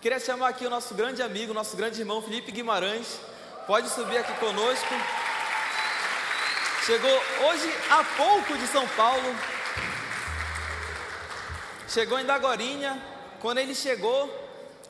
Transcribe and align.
Queria 0.00 0.18
chamar 0.18 0.48
aqui 0.48 0.64
o 0.64 0.70
nosso 0.70 0.94
grande 0.94 1.20
amigo, 1.20 1.52
nosso 1.52 1.76
grande 1.76 2.00
irmão 2.00 2.22
Felipe 2.22 2.50
Guimarães. 2.50 3.20
Pode 3.66 3.90
subir 3.90 4.16
aqui 4.16 4.32
conosco. 4.40 4.94
Chegou 6.86 7.22
hoje 7.46 7.70
há 7.90 8.02
pouco 8.16 8.56
de 8.56 8.66
São 8.68 8.88
Paulo. 8.88 9.36
Chegou 11.86 12.18
em 12.18 12.24
Dagorinha. 12.24 12.98
Quando 13.42 13.58
ele 13.58 13.74
chegou, 13.74 14.34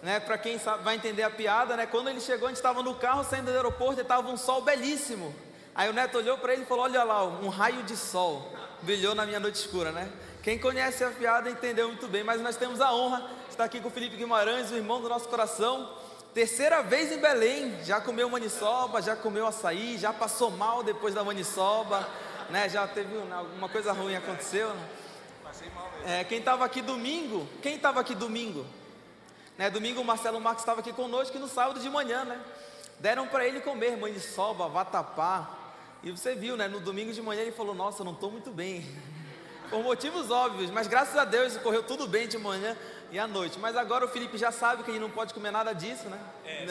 né, 0.00 0.20
para 0.20 0.38
quem 0.38 0.60
sabe, 0.60 0.84
vai 0.84 0.94
entender 0.94 1.24
a 1.24 1.31
piada, 1.31 1.77
né, 1.77 1.87
quando 1.87 2.08
ele 2.08 2.21
chegou, 2.21 2.47
a 2.47 2.51
gente 2.51 2.58
estava 2.58 2.81
no 2.81 2.95
carro 2.95 3.24
saindo 3.24 3.47
do 3.47 3.56
aeroporto 3.56 3.99
e 3.99 4.03
estava 4.03 4.31
um 4.31 4.37
sol 4.37 4.63
belíssimo. 4.63 5.35
Aí 5.74 5.90
o 5.90 5.92
neto 5.92 6.19
olhou 6.19 6.38
para 6.38 6.53
ele 6.53 6.63
e 6.63 6.67
falou: 6.67 6.85
Olha 6.85 7.03
lá, 7.03 7.24
um 7.24 7.49
raio 7.49 7.83
de 7.83 7.97
sol 7.97 8.49
brilhou 8.81 9.17
na 9.17 9.27
minha 9.27 9.40
noite 9.40 9.56
escura, 9.56 9.90
né? 9.90 10.08
Quem 10.42 10.58
conhece 10.58 11.04
a 11.04 11.10
piada 11.10 11.50
entendeu 11.50 11.88
muito 11.88 12.08
bem, 12.08 12.24
mas 12.24 12.40
nós 12.40 12.56
temos 12.56 12.80
a 12.80 12.94
honra 12.94 13.28
de 13.44 13.50
estar 13.50 13.64
aqui 13.64 13.78
com 13.78 13.88
o 13.88 13.90
Felipe 13.90 14.16
Guimarães, 14.16 14.70
o 14.70 14.74
irmão 14.74 14.98
do 15.00 15.08
nosso 15.08 15.28
coração. 15.28 15.94
Terceira 16.32 16.82
vez 16.82 17.12
em 17.12 17.18
Belém, 17.18 17.76
já 17.84 18.00
comeu 18.00 18.30
maniçoba, 18.30 19.02
já 19.02 19.14
comeu 19.14 19.46
açaí, 19.46 19.98
já 19.98 20.14
passou 20.14 20.50
mal 20.50 20.82
depois 20.82 21.14
da 21.14 21.22
maniçoba, 21.22 22.08
né? 22.48 22.70
Já 22.70 22.88
teve 22.88 23.14
alguma 23.18 23.68
coisa 23.68 23.92
ruim 23.92 24.16
aconteceu. 24.16 24.72
Né? 24.72 24.88
Passei 25.42 25.68
mal 25.70 25.90
mesmo. 25.92 26.08
É, 26.08 26.24
quem 26.24 26.38
estava 26.38 26.64
aqui 26.64 26.80
domingo, 26.80 27.46
quem 27.60 27.76
estava 27.76 28.00
aqui 28.00 28.14
domingo? 28.14 28.64
Né, 29.59 29.68
domingo 29.68 30.00
o 30.00 30.04
Marcelo 30.04 30.40
Marques 30.40 30.62
estava 30.62 30.80
aqui 30.80 30.90
conosco 30.90 31.36
e 31.36 31.40
no 31.40 31.48
sábado 31.48 31.80
de 31.80 31.90
manhã, 31.90 32.24
né? 32.24 32.40
Deram 32.98 33.26
para 33.26 33.46
ele 33.46 33.60
comer 33.60 33.95
maniçoba, 33.98 34.68
vatapá. 34.68 35.50
E 36.02 36.10
você 36.10 36.34
viu, 36.34 36.56
né? 36.56 36.66
No 36.66 36.80
domingo 36.80 37.12
de 37.12 37.20
manhã 37.20 37.42
ele 37.42 37.52
falou: 37.52 37.74
Nossa, 37.74 38.02
não 38.02 38.12
estou 38.12 38.30
muito 38.30 38.50
bem. 38.50 38.86
Por 39.70 39.84
motivos 39.84 40.33
óbvios, 40.33 40.69
mas 40.70 40.88
graças 40.88 41.16
a 41.16 41.24
Deus 41.24 41.56
correu 41.59 41.84
tudo 41.84 42.09
bem 42.09 42.27
de 42.27 42.37
manhã 42.37 42.77
e 43.12 43.19
à 43.20 43.29
noite. 43.29 43.56
Mas 43.60 43.77
agora 43.77 44.05
o 44.05 44.09
Felipe 44.09 44.37
já 44.37 44.51
sabe 44.51 44.83
que 44.83 44.91
ele 44.91 44.98
não 44.98 45.09
pode 45.09 45.33
comer 45.33 45.52
nada 45.52 45.73
disso, 45.73 46.09
né? 46.09 46.19
É, 46.45 46.66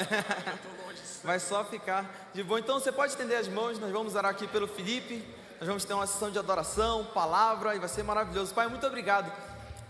Vai 1.23 1.39
só 1.39 1.63
ficar 1.63 2.29
de 2.33 2.43
boa. 2.43 2.59
Então 2.59 2.77
você 2.77 2.91
pode 2.91 3.13
estender 3.13 3.37
as 3.37 3.47
mãos, 3.47 3.79
nós 3.79 3.91
vamos 3.91 4.15
orar 4.15 4.31
aqui 4.31 4.47
pelo 4.47 4.67
Felipe. 4.67 5.23
Nós 5.59 5.67
vamos 5.67 5.85
ter 5.85 5.93
uma 5.93 6.07
sessão 6.07 6.29
de 6.29 6.37
adoração, 6.37 7.05
palavra, 7.13 7.75
e 7.75 7.79
vai 7.79 7.89
ser 7.89 8.03
maravilhoso. 8.03 8.53
Pai, 8.53 8.67
muito 8.67 8.85
obrigado 8.85 9.31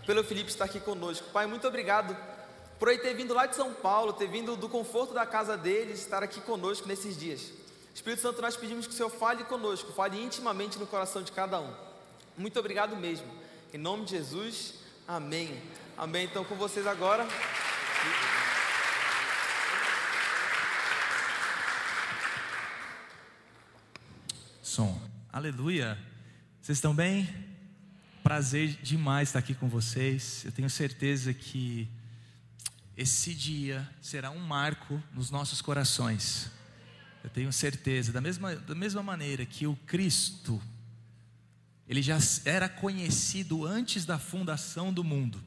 pelo 0.06 0.22
Felipe 0.22 0.50
estar 0.50 0.64
aqui 0.66 0.78
conosco. 0.78 1.28
Pai, 1.32 1.46
muito 1.46 1.66
obrigado 1.66 2.16
por 2.78 2.88
ele 2.88 2.98
ter 2.98 3.14
vindo 3.14 3.34
lá 3.34 3.46
de 3.46 3.56
São 3.56 3.72
Paulo, 3.72 4.12
ter 4.12 4.26
vindo 4.26 4.56
do 4.56 4.68
conforto 4.68 5.12
da 5.12 5.26
casa 5.26 5.56
dele, 5.56 5.92
estar 5.92 6.22
aqui 6.22 6.40
conosco 6.40 6.88
nesses 6.88 7.16
dias. 7.16 7.52
Espírito 7.94 8.22
Santo, 8.22 8.40
nós 8.40 8.56
pedimos 8.56 8.86
que 8.86 8.92
o 8.92 8.96
Senhor 8.96 9.10
fale 9.10 9.44
conosco, 9.44 9.92
fale 9.92 10.20
intimamente 10.22 10.78
no 10.78 10.86
coração 10.86 11.22
de 11.22 11.30
cada 11.32 11.60
um. 11.60 11.89
Muito 12.40 12.58
obrigado 12.58 12.96
mesmo. 12.96 13.26
Em 13.70 13.76
nome 13.76 14.06
de 14.06 14.12
Jesus, 14.12 14.76
amém. 15.06 15.62
Amém. 15.94 16.24
Então, 16.24 16.42
com 16.42 16.54
vocês 16.54 16.86
agora. 16.86 17.28
Som. 24.62 24.98
Aleluia. 25.30 25.98
Vocês 26.62 26.78
estão 26.78 26.94
bem? 26.94 27.28
Prazer 28.22 28.68
demais 28.82 29.28
estar 29.28 29.40
aqui 29.40 29.54
com 29.54 29.68
vocês. 29.68 30.42
Eu 30.46 30.52
tenho 30.52 30.70
certeza 30.70 31.34
que 31.34 31.90
esse 32.96 33.34
dia 33.34 33.86
será 34.00 34.30
um 34.30 34.40
marco 34.40 34.98
nos 35.12 35.30
nossos 35.30 35.60
corações. 35.60 36.50
Eu 37.22 37.28
tenho 37.28 37.52
certeza, 37.52 38.10
da 38.10 38.20
mesma, 38.22 38.56
da 38.56 38.74
mesma 38.74 39.02
maneira 39.02 39.44
que 39.44 39.66
o 39.66 39.76
Cristo 39.86 40.58
ele 41.90 42.02
já 42.02 42.18
era 42.44 42.68
conhecido 42.68 43.66
antes 43.66 44.04
da 44.04 44.16
fundação 44.16 44.92
do 44.92 45.02
mundo, 45.02 45.42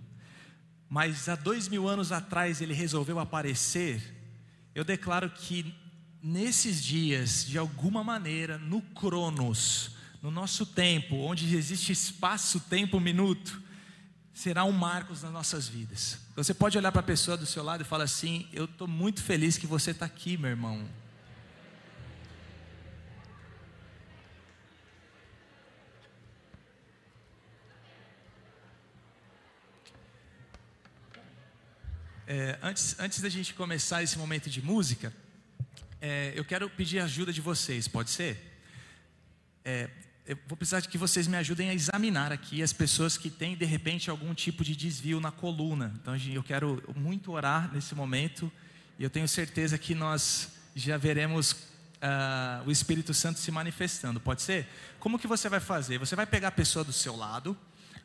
mas 0.89 1.29
há 1.29 1.35
dois 1.35 1.69
mil 1.69 1.87
anos 1.87 2.11
atrás 2.11 2.59
ele 2.59 2.73
resolveu 2.73 3.17
aparecer. 3.17 4.13
Eu 4.75 4.83
declaro 4.83 5.29
que 5.29 5.73
nesses 6.21 6.83
dias, 6.83 7.45
de 7.45 7.57
alguma 7.57 8.03
maneira, 8.03 8.57
no 8.57 8.81
Cronos, 8.81 9.91
no 10.21 10.29
nosso 10.29 10.65
tempo, 10.65 11.15
onde 11.15 11.55
existe 11.55 11.93
espaço, 11.93 12.59
tempo, 12.59 12.99
minuto, 12.99 13.63
será 14.33 14.65
um 14.65 14.73
marcos 14.73 15.23
nas 15.23 15.31
nossas 15.31 15.69
vidas. 15.69 16.17
Você 16.35 16.53
pode 16.53 16.77
olhar 16.77 16.91
para 16.91 16.99
a 16.99 17.05
pessoa 17.05 17.37
do 17.37 17.45
seu 17.45 17.63
lado 17.63 17.83
e 17.83 17.85
falar 17.85 18.03
assim: 18.03 18.49
Eu 18.51 18.65
estou 18.65 18.85
muito 18.85 19.23
feliz 19.23 19.57
que 19.57 19.65
você 19.65 19.91
está 19.91 20.05
aqui, 20.05 20.35
meu 20.35 20.49
irmão. 20.49 20.85
É, 32.25 32.57
antes, 32.61 32.95
antes 32.99 33.19
da 33.19 33.27
gente 33.27 33.53
começar 33.53 34.01
esse 34.01 34.17
momento 34.17 34.49
de 34.49 34.61
música, 34.61 35.13
é, 35.99 36.31
eu 36.35 36.45
quero 36.45 36.69
pedir 36.69 36.99
a 36.99 37.03
ajuda 37.03 37.33
de 37.33 37.41
vocês, 37.41 37.85
pode 37.85 38.11
ser? 38.11 38.61
É, 39.65 39.89
eu 40.25 40.37
vou 40.47 40.55
precisar 40.55 40.79
de 40.79 40.87
que 40.87 40.97
vocês 40.97 41.27
me 41.27 41.35
ajudem 41.35 41.69
a 41.69 41.73
examinar 41.73 42.31
aqui 42.31 42.63
as 42.63 42.71
pessoas 42.71 43.17
que 43.17 43.29
têm 43.29 43.57
de 43.57 43.65
repente 43.65 44.09
algum 44.09 44.33
tipo 44.33 44.63
de 44.63 44.73
desvio 44.73 45.19
na 45.19 45.31
coluna. 45.31 45.93
Então 46.01 46.15
eu 46.15 46.41
quero 46.41 46.81
muito 46.95 47.29
orar 47.33 47.69
nesse 47.73 47.93
momento 47.93 48.49
e 48.97 49.03
eu 49.03 49.09
tenho 49.09 49.27
certeza 49.27 49.77
que 49.77 49.93
nós 49.93 50.47
já 50.73 50.95
veremos 50.95 51.51
uh, 51.51 52.65
o 52.65 52.71
Espírito 52.71 53.13
Santo 53.13 53.37
se 53.37 53.51
manifestando. 53.51 54.21
Pode 54.21 54.41
ser? 54.41 54.65
Como 54.97 55.19
que 55.19 55.27
você 55.27 55.49
vai 55.49 55.59
fazer? 55.59 55.97
Você 55.97 56.15
vai 56.15 56.25
pegar 56.25 56.47
a 56.47 56.51
pessoa 56.51 56.85
do 56.85 56.93
seu 56.93 57.17
lado 57.17 57.57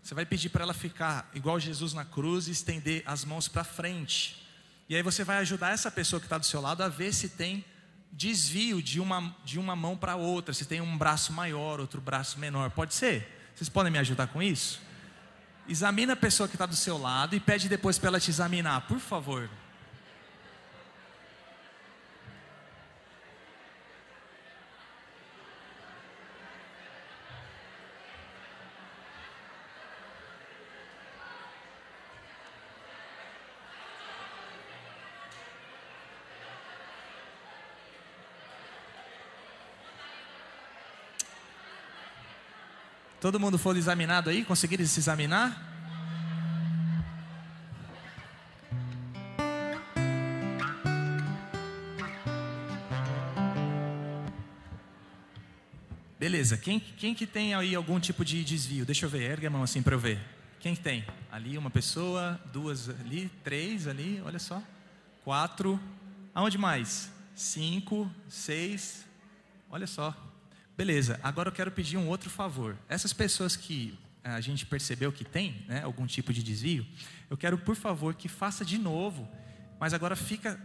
você 0.02 0.14
vai 0.14 0.24
pedir 0.24 0.48
para 0.48 0.62
ela 0.62 0.74
ficar 0.74 1.30
igual 1.34 1.58
Jesus 1.60 1.92
na 1.92 2.04
cruz 2.04 2.48
e 2.48 2.52
estender 2.52 3.02
as 3.04 3.24
mãos 3.24 3.48
para 3.48 3.64
frente. 3.64 4.46
E 4.88 4.96
aí 4.96 5.02
você 5.02 5.22
vai 5.22 5.38
ajudar 5.38 5.70
essa 5.70 5.90
pessoa 5.90 6.18
que 6.18 6.26
está 6.26 6.38
do 6.38 6.46
seu 6.46 6.60
lado 6.60 6.82
a 6.82 6.88
ver 6.88 7.12
se 7.12 7.28
tem 7.28 7.64
desvio 8.10 8.82
de 8.82 9.00
uma, 9.00 9.36
de 9.44 9.58
uma 9.58 9.76
mão 9.76 9.96
para 9.96 10.16
outra, 10.16 10.54
se 10.54 10.64
tem 10.64 10.80
um 10.80 10.96
braço 10.96 11.32
maior, 11.32 11.78
outro 11.78 12.00
braço 12.00 12.38
menor. 12.38 12.70
Pode 12.70 12.94
ser? 12.94 13.50
Vocês 13.54 13.68
podem 13.68 13.92
me 13.92 13.98
ajudar 13.98 14.28
com 14.28 14.42
isso? 14.42 14.80
Examina 15.68 16.14
a 16.14 16.16
pessoa 16.16 16.48
que 16.48 16.54
está 16.54 16.64
do 16.64 16.74
seu 16.74 16.96
lado 16.96 17.36
e 17.36 17.40
pede 17.40 17.68
depois 17.68 17.98
para 17.98 18.08
ela 18.08 18.20
te 18.20 18.30
examinar, 18.30 18.86
por 18.88 18.98
favor. 18.98 19.50
Todo 43.20 43.40
mundo 43.40 43.58
foi 43.58 43.76
examinado 43.76 44.30
aí? 44.30 44.44
Conseguiram 44.44 44.86
se 44.86 45.00
examinar? 45.00 45.64
Beleza, 56.18 56.56
quem, 56.56 56.78
quem 56.78 57.14
que 57.14 57.26
tem 57.26 57.54
aí 57.54 57.74
algum 57.74 57.98
tipo 57.98 58.24
de 58.24 58.44
desvio? 58.44 58.84
Deixa 58.84 59.06
eu 59.06 59.10
ver, 59.10 59.22
ergue 59.22 59.46
a 59.46 59.50
mão 59.50 59.64
assim 59.64 59.82
para 59.82 59.96
eu 59.96 59.98
ver. 59.98 60.20
Quem 60.60 60.76
que 60.76 60.80
tem? 60.80 61.04
Ali 61.32 61.58
uma 61.58 61.70
pessoa, 61.70 62.40
duas 62.52 62.88
ali, 62.88 63.28
três 63.42 63.88
ali, 63.88 64.22
olha 64.24 64.38
só. 64.38 64.62
Quatro. 65.24 65.80
Aonde 66.32 66.56
mais? 66.56 67.10
Cinco, 67.34 68.08
seis. 68.28 69.04
Olha 69.70 69.86
só, 69.86 70.14
Beleza, 70.78 71.18
agora 71.24 71.48
eu 71.48 71.52
quero 71.52 71.72
pedir 71.72 71.96
um 71.96 72.06
outro 72.06 72.30
favor. 72.30 72.78
Essas 72.88 73.12
pessoas 73.12 73.56
que 73.56 73.98
eh, 74.22 74.30
a 74.30 74.40
gente 74.40 74.64
percebeu 74.64 75.10
que 75.10 75.24
tem 75.24 75.64
né, 75.66 75.82
algum 75.82 76.06
tipo 76.06 76.32
de 76.32 76.40
desvio, 76.40 76.86
eu 77.28 77.36
quero, 77.36 77.58
por 77.58 77.74
favor, 77.74 78.14
que 78.14 78.28
faça 78.28 78.64
de 78.64 78.78
novo, 78.78 79.28
mas 79.80 79.92
agora 79.92 80.14
fica 80.14 80.56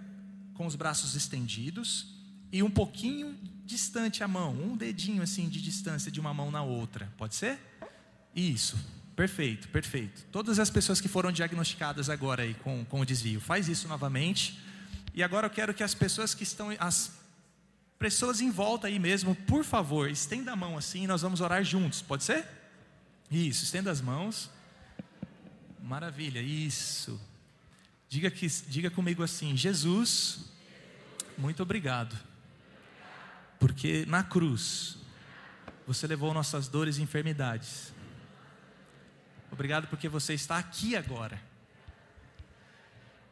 com 0.54 0.68
os 0.68 0.76
braços 0.76 1.16
estendidos 1.16 2.14
e 2.52 2.62
um 2.62 2.70
pouquinho 2.70 3.36
distante 3.66 4.24
a 4.24 4.28
mão, 4.28 4.52
um 4.52 4.78
dedinho 4.78 5.24
assim 5.24 5.50
de 5.50 5.60
distância 5.60 6.12
de 6.12 6.20
uma 6.20 6.32
mão 6.32 6.52
na 6.52 6.62
outra. 6.62 7.12
Pode 7.18 7.34
ser? 7.34 7.58
Isso. 8.36 8.78
Perfeito, 9.16 9.68
perfeito. 9.70 10.28
Todas 10.32 10.60
as 10.60 10.70
pessoas 10.70 11.02
que 11.02 11.08
foram 11.08 11.32
diagnosticadas 11.32 12.08
agora 12.08 12.44
aí 12.44 12.54
com, 12.54 12.86
com 12.86 13.00
o 13.00 13.06
desvio, 13.06 13.42
faz 13.42 13.68
isso 13.68 13.88
novamente. 13.88 14.60
E 15.16 15.24
agora 15.24 15.48
eu 15.48 15.52
quero 15.52 15.74
que 15.74 15.82
as 15.82 15.96
pessoas 15.96 16.36
que 16.36 16.44
estão, 16.44 16.70
as 16.78 17.23
pessoas 18.04 18.42
em 18.42 18.52
volta 18.52 18.88
aí 18.88 19.00
mesmo, 19.00 19.34
por 19.34 19.64
favor, 19.64 20.10
estenda 20.10 20.52
a 20.52 20.58
mão 20.58 20.78
assim 20.78 21.06
e 21.06 21.08
nós 21.08 21.22
vamos 21.22 21.40
orar 21.40 21.64
juntos, 21.64 22.02
pode 22.02 22.26
ser? 22.26 22.46
Isso, 23.32 23.64
estenda 23.64 23.90
as 23.90 24.02
mãos. 24.02 24.52
Maravilha, 25.82 26.42
isso. 26.42 27.18
Diga, 28.10 28.30
que, 28.30 28.46
diga 28.68 28.92
comigo 28.92 29.24
assim: 29.24 29.56
Jesus, 29.56 30.52
muito 31.38 31.64
obrigado, 31.64 32.14
porque 33.58 34.06
na 34.06 34.22
cruz 34.22 34.98
você 35.88 36.06
levou 36.06 36.34
nossas 36.34 36.68
dores 36.68 36.98
e 36.98 37.02
enfermidades. 37.02 37.94
Obrigado 39.50 39.88
porque 39.88 40.10
você 40.10 40.34
está 40.34 40.58
aqui 40.58 40.98
agora. 40.98 41.42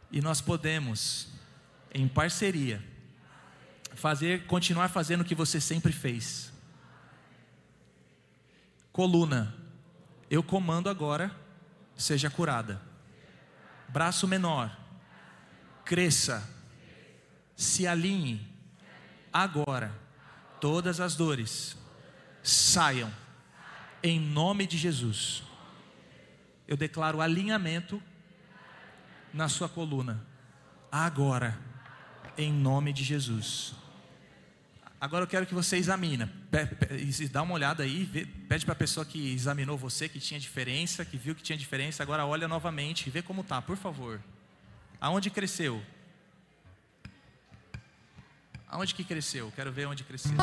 E 0.09 0.21
nós 0.21 0.39
podemos, 0.39 1.27
em 1.93 2.07
parceria, 2.07 2.81
fazer, 3.95 4.45
continuar 4.45 4.89
fazendo 4.89 5.21
o 5.21 5.25
que 5.25 5.35
você 5.35 5.59
sempre 5.59 5.91
fez. 5.91 6.51
Coluna, 8.91 9.55
eu 10.29 10.43
comando 10.43 10.89
agora, 10.89 11.31
seja 11.95 12.29
curada. 12.29 12.81
Braço 13.87 14.27
menor, 14.27 14.75
cresça, 15.85 16.47
se 17.55 17.85
alinhe. 17.85 18.49
Agora, 19.31 19.93
todas 20.59 20.99
as 20.99 21.15
dores 21.15 21.77
saiam, 22.43 23.11
em 24.03 24.19
nome 24.19 24.65
de 24.65 24.77
Jesus. 24.77 25.43
Eu 26.67 26.75
declaro 26.75 27.21
alinhamento 27.21 28.01
na 29.33 29.47
sua 29.47 29.69
coluna, 29.69 30.25
agora, 30.91 31.57
em 32.43 32.53
nome 32.53 32.91
de 32.93 33.03
Jesus. 33.03 33.73
Agora 34.99 35.23
eu 35.23 35.27
quero 35.27 35.47
que 35.47 35.53
você 35.53 35.77
examine, 35.77 36.29
dá 37.31 37.41
uma 37.41 37.55
olhada 37.55 37.81
aí, 37.81 38.05
pede 38.47 38.65
para 38.65 38.73
a 38.73 38.75
pessoa 38.75 39.03
que 39.03 39.33
examinou 39.33 39.75
você, 39.75 40.07
que 40.07 40.19
tinha 40.19 40.39
diferença, 40.39 41.03
que 41.03 41.17
viu 41.17 41.33
que 41.33 41.41
tinha 41.41 41.57
diferença, 41.57 42.03
agora 42.03 42.23
olha 42.23 42.47
novamente 42.47 43.07
e 43.07 43.09
vê 43.09 43.21
como 43.23 43.43
tá, 43.43 43.59
por 43.61 43.75
favor. 43.77 44.21
Aonde 44.99 45.31
cresceu? 45.31 45.83
Aonde 48.67 48.93
que 48.93 49.03
cresceu? 49.03 49.51
Quero 49.55 49.71
ver 49.71 49.87
onde 49.87 50.03
cresceu. 50.03 50.35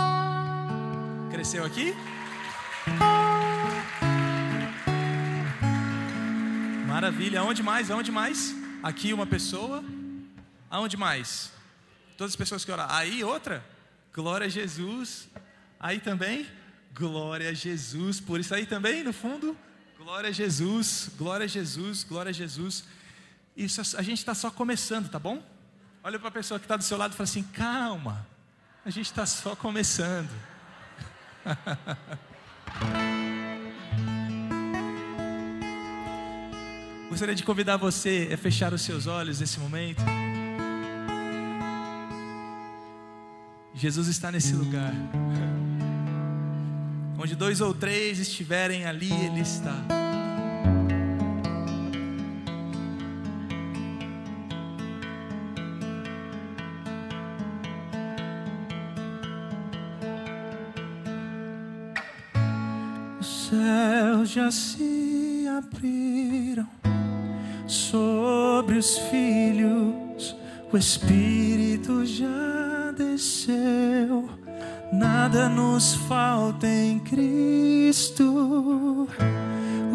Cresceu 1.30 1.64
aqui? 1.64 1.94
Maravilha. 6.86 7.40
Aonde 7.40 7.62
mais? 7.62 7.90
Aonde 7.90 8.10
mais? 8.10 8.54
Aqui 8.82 9.12
uma 9.12 9.24
pessoa. 9.24 9.84
Aonde 10.68 10.96
mais? 10.96 11.52
Todas 12.18 12.32
as 12.32 12.36
pessoas 12.36 12.64
que 12.64 12.72
oraram. 12.72 12.92
Aí 12.92 13.22
outra? 13.22 13.64
Glória 14.12 14.48
a 14.48 14.50
Jesus. 14.50 15.28
Aí 15.78 16.00
também? 16.00 16.48
Glória 16.92 17.50
a 17.50 17.52
Jesus. 17.52 18.18
Por 18.18 18.40
isso 18.40 18.52
aí 18.52 18.66
também, 18.66 19.04
no 19.04 19.12
fundo? 19.12 19.56
Glória 19.96 20.28
a 20.28 20.32
Jesus. 20.32 21.12
Glória 21.16 21.44
a 21.44 21.46
Jesus. 21.46 22.02
Glória 22.02 22.30
a 22.30 22.32
Jesus. 22.32 22.82
Isso 23.56 23.80
a 23.96 24.02
gente 24.02 24.18
está 24.18 24.34
só 24.34 24.50
começando, 24.50 25.08
tá 25.08 25.20
bom? 25.20 25.40
Olha 26.02 26.18
para 26.18 26.28
a 26.28 26.32
pessoa 26.32 26.58
que 26.58 26.64
está 26.64 26.76
do 26.76 26.82
seu 26.82 26.98
lado 26.98 27.12
e 27.12 27.16
fala 27.16 27.28
assim: 27.28 27.44
calma, 27.44 28.26
a 28.84 28.90
gente 28.90 29.06
está 29.06 29.24
só 29.24 29.54
começando. 29.54 30.28
Gostaria 37.10 37.36
de 37.36 37.44
convidar 37.44 37.76
você 37.76 38.28
a 38.34 38.36
fechar 38.36 38.74
os 38.74 38.82
seus 38.82 39.06
olhos 39.06 39.38
nesse 39.38 39.60
momento. 39.60 40.02
Jesus 43.78 44.08
está 44.08 44.32
nesse 44.32 44.54
lugar. 44.54 44.92
Onde 47.16 47.36
dois 47.36 47.60
ou 47.60 47.72
três 47.72 48.18
estiverem 48.18 48.84
ali, 48.86 49.12
Ele 49.12 49.40
está. 49.40 49.76
Os 63.20 63.48
céus 63.48 64.28
já 64.28 64.50
se 64.50 65.46
abriram 65.56 66.68
sobre 67.68 68.76
os 68.76 68.98
filhos, 68.98 70.34
o 70.72 70.76
Espírito 70.76 72.04
já 72.04 72.92
desceu, 72.98 73.67
nada 75.28 75.46
nos 75.46 75.94
falta 75.94 76.66
em 76.66 76.98
Cristo. 77.00 78.26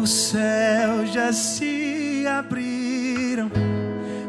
Os 0.00 0.08
céus 0.08 1.10
já 1.12 1.32
se 1.32 2.24
abriram 2.24 3.50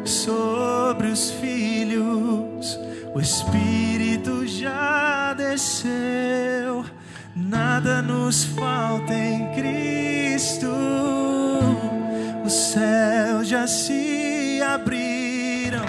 sobre 0.03 1.09
os 1.09 1.29
filhos, 1.29 2.79
o 3.13 3.19
Espírito 3.19 4.47
já 4.47 5.33
desceu, 5.33 6.83
nada 7.35 8.01
nos 8.01 8.45
falta 8.45 9.13
em 9.13 9.53
Cristo. 9.53 10.73
Os 12.43 12.53
céus 12.53 13.47
já 13.47 13.67
se 13.67 14.59
abriram 14.59 15.85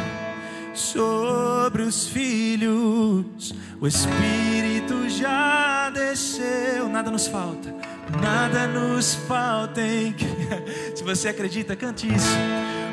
sobre 0.74 1.84
os 1.84 2.06
filhos. 2.06 3.35
O 3.78 3.86
Espírito 3.86 5.08
já 5.10 5.90
desceu, 5.90 6.88
nada 6.88 7.10
nos 7.10 7.26
falta, 7.26 7.74
nada 8.22 8.66
nos 8.66 9.14
falta. 9.14 9.82
Em... 9.82 10.14
Se 10.96 11.04
você 11.04 11.28
acredita, 11.28 11.76
cante 11.76 12.06
isso. 12.06 12.36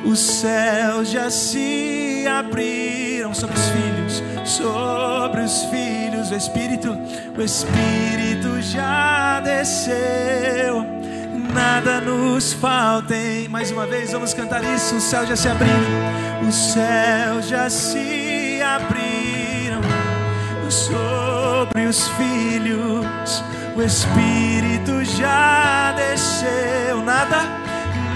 Os 0.05 0.19
céus 0.19 1.09
já 1.09 1.29
se 1.29 2.25
abriram 2.27 3.33
sobre 3.33 3.55
os 3.55 3.65
filhos, 3.69 4.23
sobre 4.43 5.41
os 5.41 5.63
filhos. 5.65 6.31
O 6.31 6.35
Espírito, 6.35 6.97
o 7.37 7.41
Espírito 7.41 8.61
já 8.61 9.39
desceu 9.39 10.83
nada 11.53 12.01
nos 12.01 12.51
falta. 12.51 13.13
Mais 13.49 13.71
uma 13.71 13.85
vez, 13.85 14.11
vamos 14.11 14.33
cantar 14.33 14.61
isso. 14.63 14.95
O 14.95 15.01
céu 15.01 15.25
já 15.25 15.35
se 15.35 15.47
abriu, 15.47 15.69
o 16.45 16.51
céu 16.51 17.41
já 17.41 17.69
se 17.69 18.32
sobre 20.73 21.85
os 21.85 22.07
filhos. 22.09 23.43
O 23.75 23.81
Espírito 23.81 25.03
já 25.05 25.93
desceu. 25.95 27.01
Nada, 27.03 27.41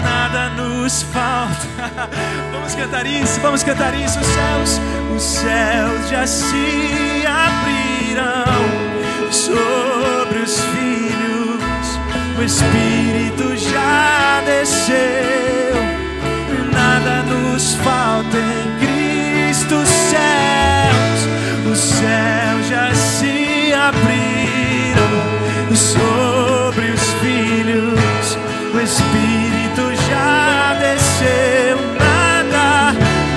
nada 0.02 0.50
nos 0.50 1.02
falta. 1.02 1.66
vamos 2.52 2.74
cantar 2.74 3.06
isso, 3.06 3.40
vamos 3.40 3.62
cantar 3.62 3.94
isso. 3.94 4.18
Os 4.18 4.26
céus, 4.26 4.80
os 5.16 5.22
céus 5.22 6.08
já 6.08 6.26
se 6.26 7.24
abriram 7.26 8.44
sobre 9.30 10.40
os 10.40 10.60
filhos. 10.60 11.62
O 12.38 12.42
Espírito 12.42 13.56
já 13.56 14.42
desceu. 14.44 15.76
Nada 16.72 17.22
nos 17.22 17.74
falta 17.76 18.36
em 18.36 18.78
Cristo. 18.78 19.76
Céus, 19.86 21.72
os 21.72 21.78
céus 21.78 22.47
sobre 25.98 26.90
os 26.90 27.12
filhos. 27.20 28.38
O 28.74 28.80
Espírito 28.80 29.82
já 30.08 30.76
desceu. 30.78 31.78
Nada, 31.98 32.94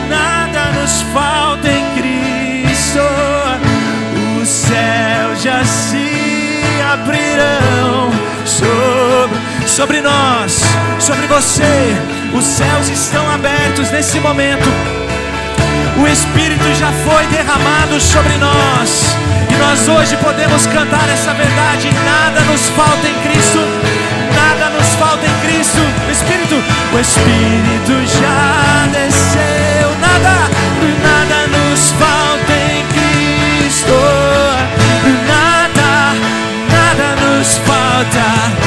nada 0.10 0.80
nos 0.80 1.01
falta 1.13 1.68
em 1.68 1.86
Cristo. 1.96 3.00
Os 4.41 4.48
céus 4.48 5.41
já 5.41 5.63
se 5.65 6.62
abrirão 6.94 8.12
sobre, 8.46 9.68
sobre 9.68 10.01
nós, 10.01 10.62
sobre 11.00 11.25
você. 11.27 11.96
Os 12.34 12.44
céus 12.44 12.89
estão 12.89 13.30
abertos 13.30 13.89
nesse 13.91 14.20
momento. 14.20 14.70
O 15.98 16.08
Espírito 16.08 16.63
já 16.80 16.91
foi 16.91 17.25
derramado 17.27 18.00
sobre 18.00 18.38
nós. 18.38 19.20
E 19.51 19.55
nós 19.58 19.88
hoje 19.88 20.15
podemos 20.17 20.65
cantar 20.67 21.10
essa 21.10 21.34
verdade. 21.34 21.89
Nada 22.05 22.39
nos 22.41 22.70
falta 22.70 23.08
em 23.08 23.15
Cristo. 23.20 23.60
Nada 24.34 24.70
nos 24.70 24.96
falta 24.96 25.25
em 25.25 25.36
Cristo. 25.46 25.81
O 26.08 26.12
Espírito, 26.12 26.55
o 26.93 27.00
Espírito 27.00 27.93
já 28.20 28.88
desceu. 28.88 29.89
Nada, 30.00 30.50
nada 31.03 31.48
nos 31.48 31.91
falta 31.91 32.53
em 32.53 32.86
Cristo. 32.96 33.91
Nada, 35.27 36.15
nada 36.72 37.15
nos 37.22 37.58
falta. 37.58 38.61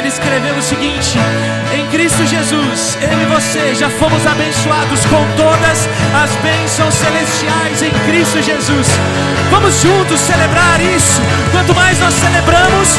ele 0.00 0.08
escreveu 0.08 0.54
o 0.56 0.62
seguinte: 0.62 1.18
Em 1.72 1.86
Cristo 1.88 2.24
Jesus, 2.26 2.96
eu 3.02 3.20
e 3.20 3.26
você 3.26 3.74
já 3.74 3.90
fomos 3.90 4.26
abençoados 4.26 5.04
com 5.06 5.24
todas 5.36 5.88
as 6.14 6.30
bênçãos 6.36 6.94
celestiais 6.94 7.82
em 7.82 7.90
Cristo 8.06 8.40
Jesus. 8.40 8.86
Vamos 9.50 9.80
juntos 9.82 10.18
celebrar 10.20 10.80
isso. 10.80 11.20
Quanto 11.52 11.74
mais 11.74 11.98
nós 12.00 12.14
celebramos, 12.14 12.98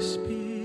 Spirit. 0.00 0.57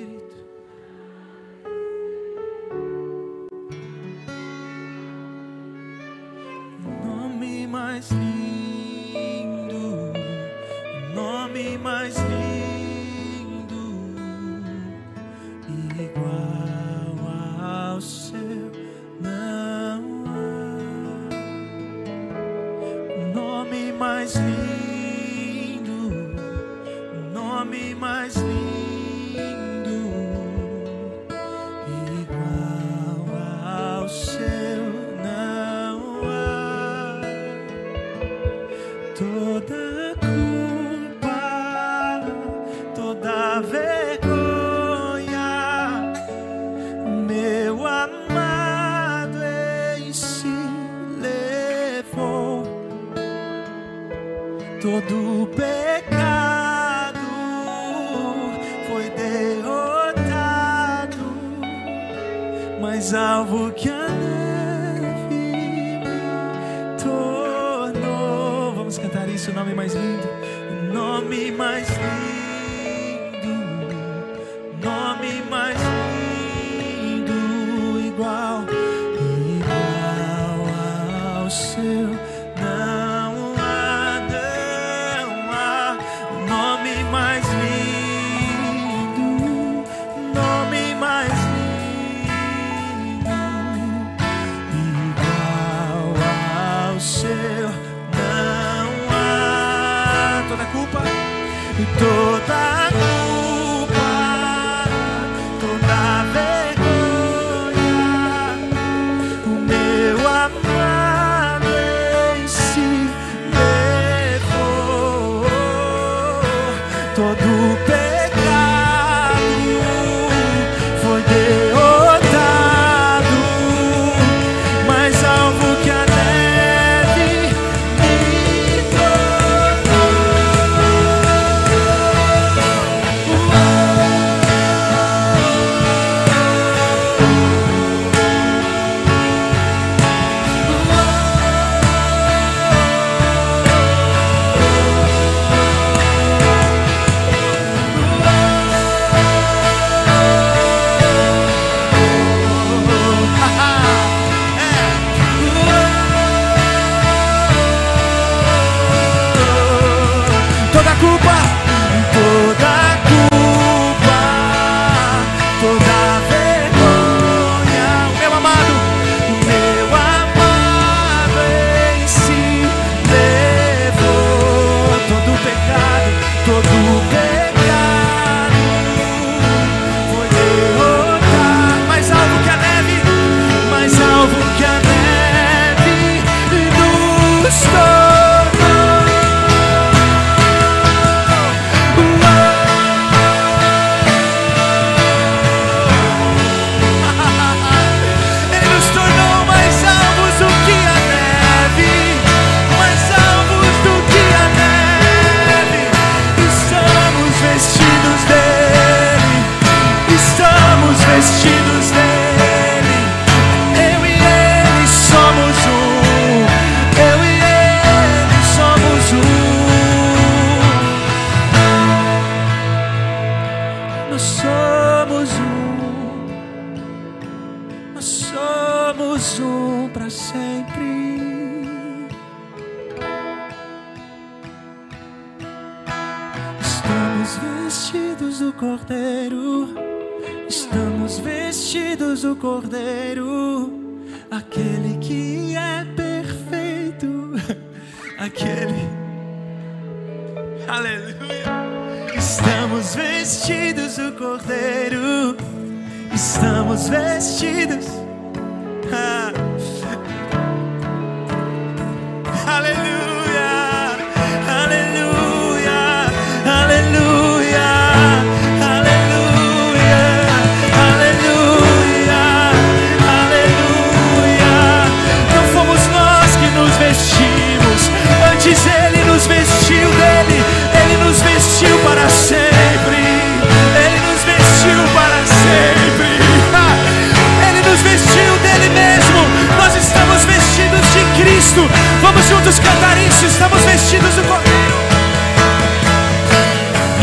Juntos 292.34 292.60
cantar 292.60 292.98
isso, 292.98 293.26
estamos 293.26 293.62
vestidos 293.64 294.16
do 294.16 294.24
Cordeiro. 294.24 294.74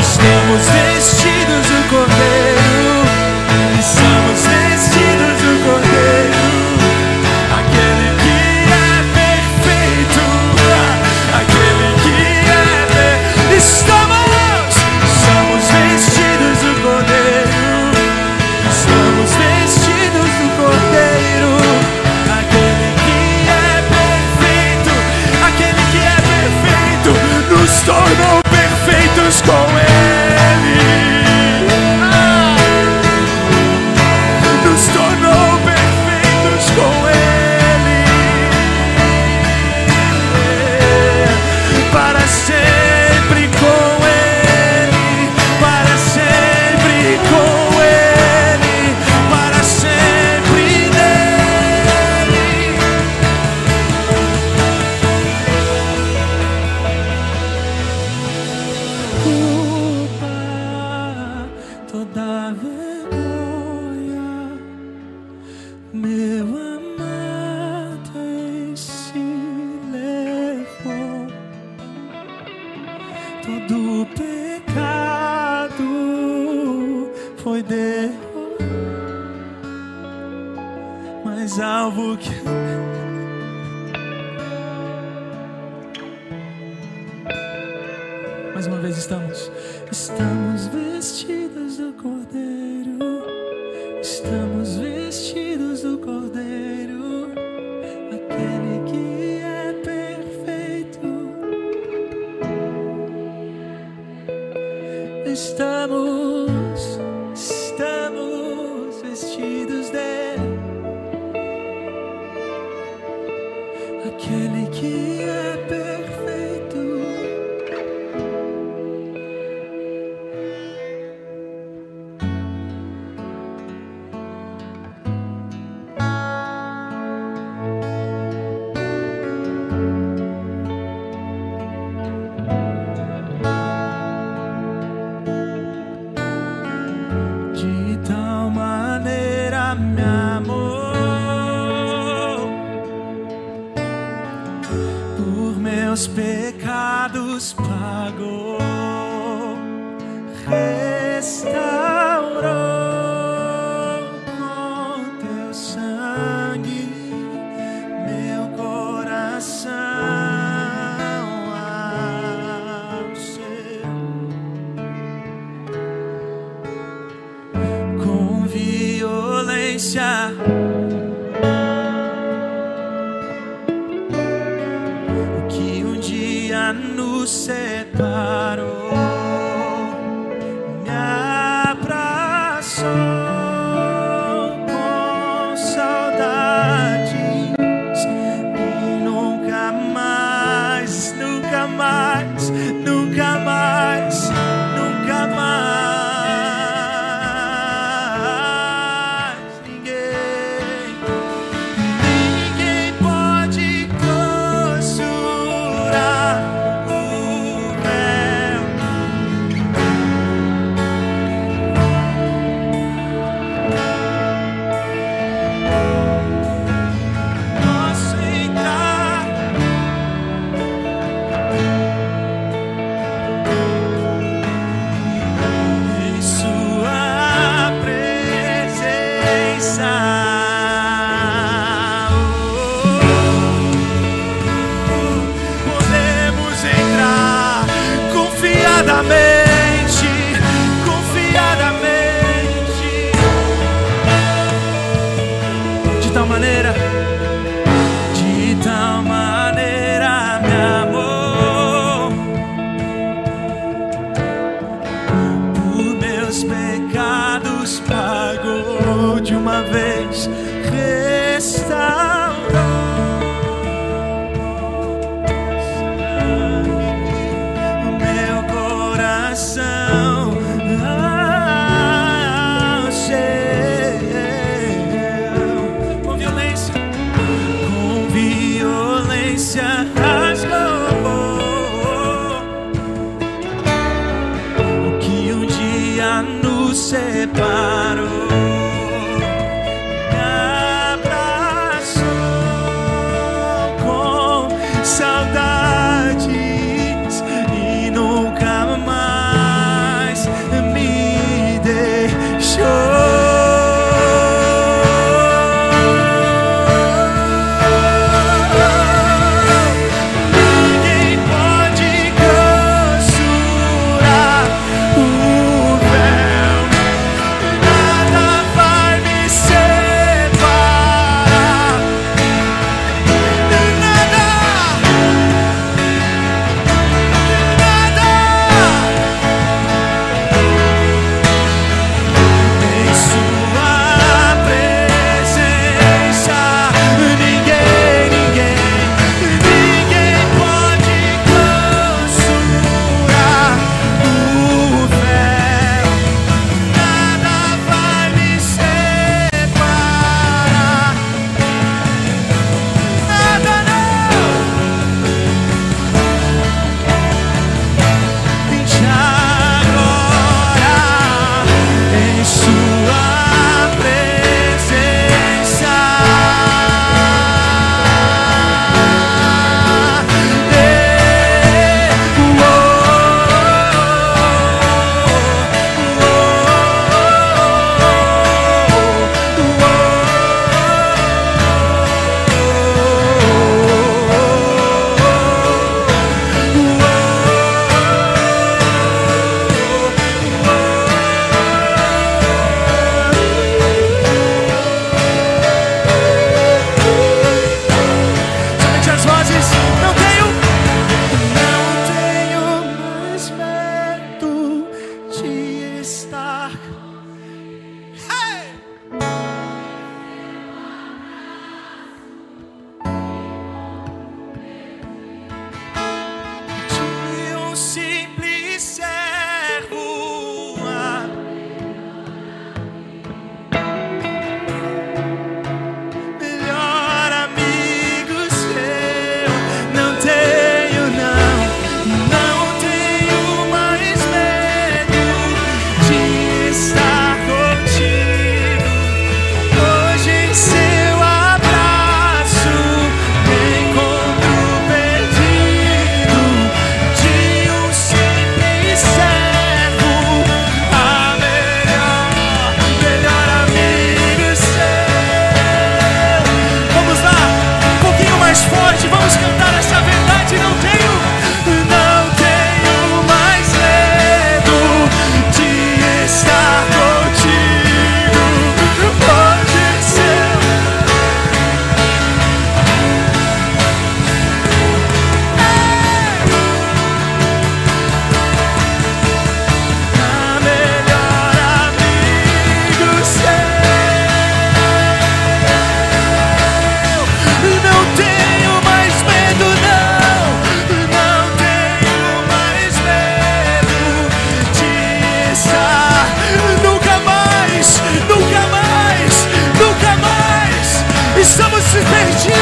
Estamos 0.01 0.69
vestidos 0.69 1.30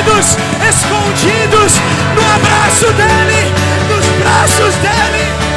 escondidos, 0.09 0.37
escondidos 0.69 1.81
no 2.15 2.23
abraço 2.35 2.87
dEle, 2.93 3.53
nos 3.89 4.07
braços 4.19 4.75
dEle. 4.77 5.48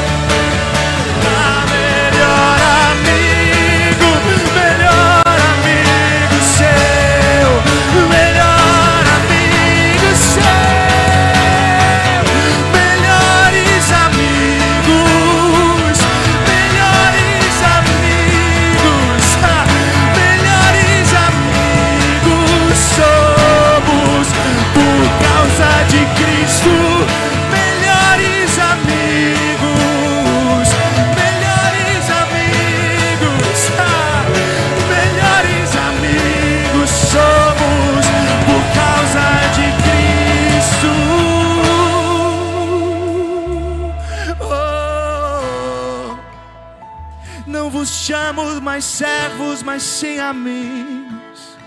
mais 48.81 48.85
servos, 48.85 49.61
mas 49.61 49.83
sem 49.83 50.19
amigos. 50.19 51.57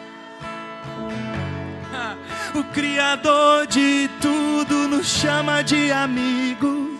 O 2.54 2.62
Criador 2.72 3.66
de 3.66 4.08
tudo 4.20 4.88
nos 4.88 5.06
chama 5.06 5.62
de 5.62 5.92
amigo. 5.92 6.98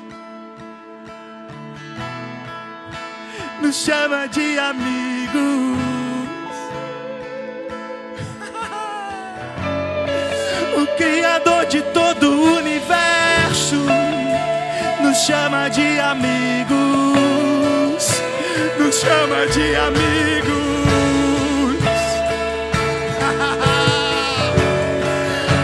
Nos 3.61 3.77
chama 3.77 4.27
de 4.29 4.59
amigos. 4.59 5.79
O 10.81 10.87
Criador 10.97 11.67
de 11.67 11.83
todo 11.83 12.31
o 12.31 12.57
universo 12.59 13.77
nos 15.03 15.17
chama 15.19 15.69
de 15.69 16.01
amigos 16.01 17.14
nos 18.85 19.01
chama 19.01 19.47
de 19.47 19.75
amigos. 19.77 20.55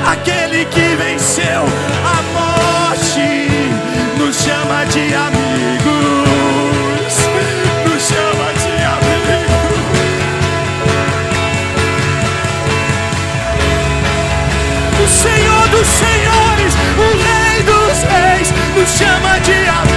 Aquele 0.11 0.65
que 0.65 0.97
venceu 0.97 1.65
a 2.05 2.23
morte 2.33 3.49
nos 4.19 4.35
chama 4.37 4.87
de 4.87 5.15
amigos. 5.15 5.91
Nos 7.85 8.03
chama 8.09 8.49
de 8.63 8.75
amigos. 8.97 9.51
O 14.99 15.07
Senhor 15.23 15.69
dos 15.69 15.87
Senhores, 15.87 16.73
o 16.97 17.07
Rei 17.27 17.63
dos 17.65 17.97
Reis, 18.05 18.49
nos 18.75 18.89
chama 18.97 19.39
de 19.41 19.69
amigos. 19.69 19.90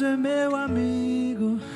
Todo-Poderoso 0.00 0.04
é 0.06 0.16
meu 0.16 0.56
amigo. 0.56 1.60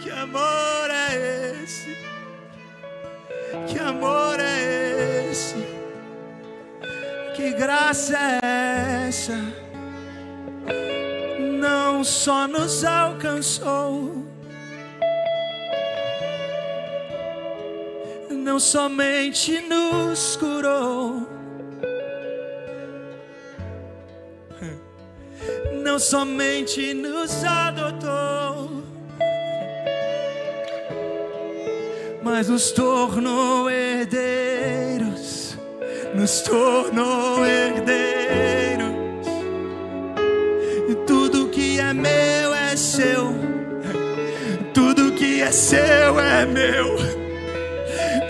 Que 0.00 0.10
amor 0.10 0.90
é 0.90 1.62
esse? 1.62 1.96
Que 3.68 3.78
amor 3.78 4.40
é 4.40 5.30
esse? 5.30 5.66
Que 7.36 7.52
graça 7.52 8.16
é 8.42 9.06
essa? 9.08 9.38
Não 11.60 12.02
só 12.02 12.46
nos 12.48 12.84
alcançou, 12.84 14.24
não 18.30 18.58
somente 18.58 19.60
nos 19.60 20.36
curou, 20.36 20.77
somente 26.08 26.94
nos 26.94 27.44
adotou, 27.44 28.82
mas 32.22 32.48
nos 32.48 32.72
tornou 32.72 33.70
herdeiros, 33.70 35.58
nos 36.14 36.40
tornou 36.40 37.44
herdeiros. 37.44 38.88
E 40.88 40.94
tudo 41.06 41.50
que 41.50 41.78
é 41.78 41.92
meu 41.92 42.54
é 42.54 42.74
seu, 42.74 43.34
tudo 44.72 45.12
que 45.12 45.42
é 45.42 45.52
seu 45.52 46.18
é 46.18 46.46
meu, 46.46 46.96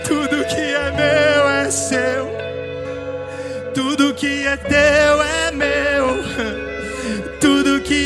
tudo 0.05 0.43
que 0.49 0.59
é 0.59 0.91
meu 0.91 1.47
é 1.47 1.71
seu, 1.71 2.27
tudo 3.73 4.13
que 4.13 4.45
é 4.45 4.57
teu 4.57 5.23
é 5.23 5.51
meu, 5.53 6.58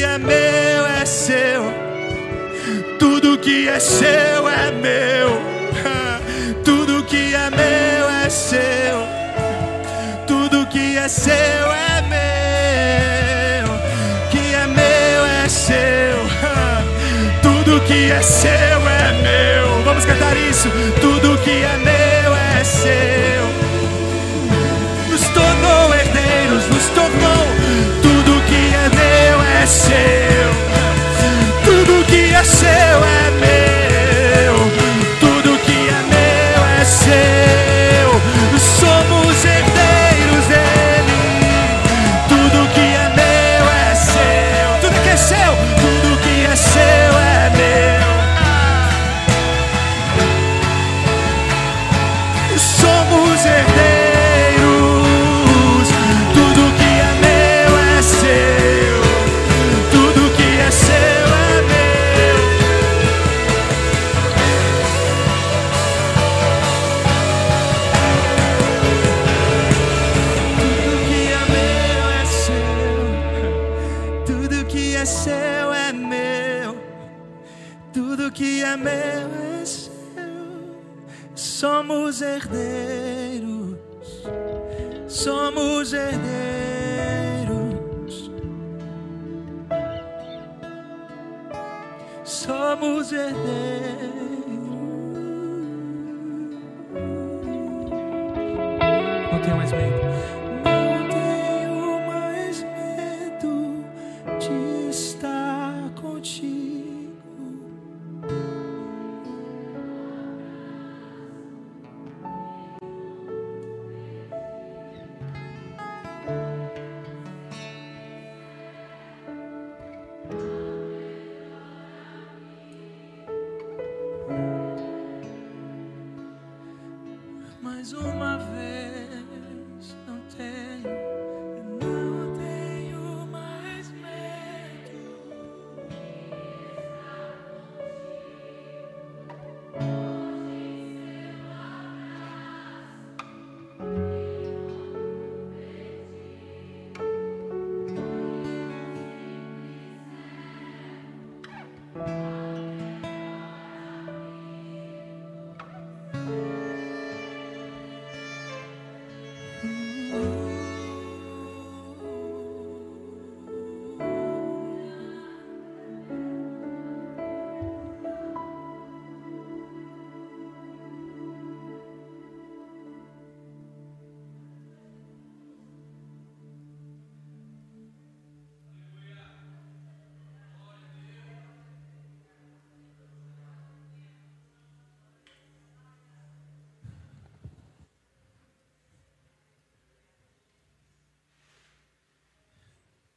que 0.03 0.07
é 0.07 0.17
meu 0.17 0.85
é 0.85 1.05
seu, 1.05 1.63
tudo 2.99 3.37
que 3.37 3.69
é 3.69 3.79
seu 3.79 4.49
é 4.49 4.69
meu. 4.69 5.41
seu. 8.29 9.07
Tudo 10.27 10.67
que 10.67 10.97
é 10.97 11.07
seu 11.07 11.33
é 11.33 12.01
meu. 12.13 13.67
Que 14.31 14.53
é 14.53 14.67
meu 14.67 15.25
é 15.43 15.47
seu. 15.47 16.17
Tudo 17.41 17.79
que 17.81 18.11
é 18.11 18.21
seu 18.21 18.49
é 18.49 19.13
meu. 19.21 19.83
Vamos 19.83 20.03
cantar 20.03 20.35
isso. 20.35 20.69
Tudo 20.99 21.37
que 21.43 21.51
é 21.51 21.77
meu 21.77 22.35
é 22.35 22.63
seu. 22.63 23.43
Nos 25.09 25.21
tornou 25.29 25.93
herdeiros, 25.93 26.67
nos 26.67 26.89
tornou. 26.89 27.72
É 29.63 29.65
seu. 29.65 29.93
Tudo 31.63 32.06
que 32.06 32.34
é 32.34 32.43
seu 32.43 32.67
é 32.67 33.32
meu. 33.39 33.72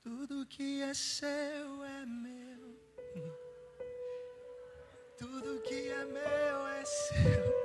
Tudo 0.07 0.47
que 0.47 0.83
é 0.83 0.95
seu 0.95 1.85
é 1.85 2.07
meu. 2.07 2.79
Tudo 5.19 5.61
que 5.63 5.89
é 5.89 6.05
meu 6.05 6.67
é 6.69 6.85
seu. 6.85 7.57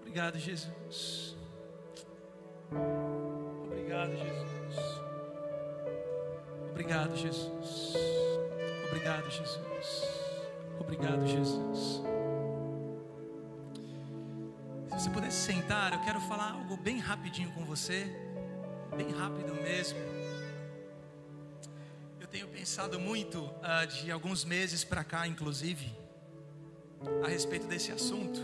Obrigado, 0.00 0.38
Jesus. 0.38 1.27
Se 15.18 15.20
você 15.20 15.30
puder 15.30 15.32
sentar, 15.32 15.92
eu 15.92 16.00
quero 16.02 16.20
falar 16.20 16.52
algo 16.52 16.76
bem 16.76 17.00
rapidinho 17.00 17.50
com 17.50 17.64
você, 17.64 18.06
bem 18.96 19.10
rápido 19.10 19.52
mesmo. 19.54 19.98
Eu 22.20 22.26
tenho 22.28 22.46
pensado 22.46 23.00
muito 23.00 23.52
ah, 23.60 23.84
de 23.84 24.12
alguns 24.12 24.44
meses 24.44 24.84
para 24.84 25.02
cá, 25.02 25.26
inclusive, 25.26 25.92
a 27.24 27.26
respeito 27.26 27.66
desse 27.66 27.90
assunto, 27.90 28.38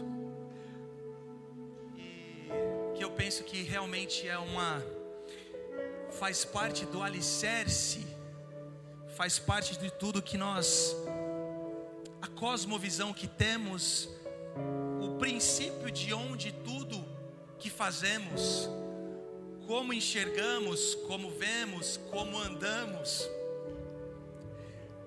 e 1.96 2.48
que 2.96 3.04
eu 3.04 3.12
penso 3.12 3.44
que 3.44 3.62
realmente 3.62 4.26
é 4.26 4.36
uma 4.36 4.82
faz 6.18 6.44
parte 6.44 6.84
do 6.86 7.04
alicerce, 7.04 8.04
faz 9.16 9.38
parte 9.38 9.78
de 9.78 9.92
tudo 9.92 10.20
que 10.20 10.36
nós 10.36 10.96
a 12.20 12.26
cosmovisão 12.26 13.12
que 13.12 13.28
temos 13.28 14.08
princípio 15.18 15.90
de 15.90 16.12
onde 16.12 16.52
tudo 16.52 17.04
que 17.58 17.70
fazemos, 17.70 18.68
como 19.66 19.92
enxergamos, 19.92 20.94
como 21.06 21.30
vemos, 21.30 21.98
como 22.10 22.38
andamos. 22.38 23.28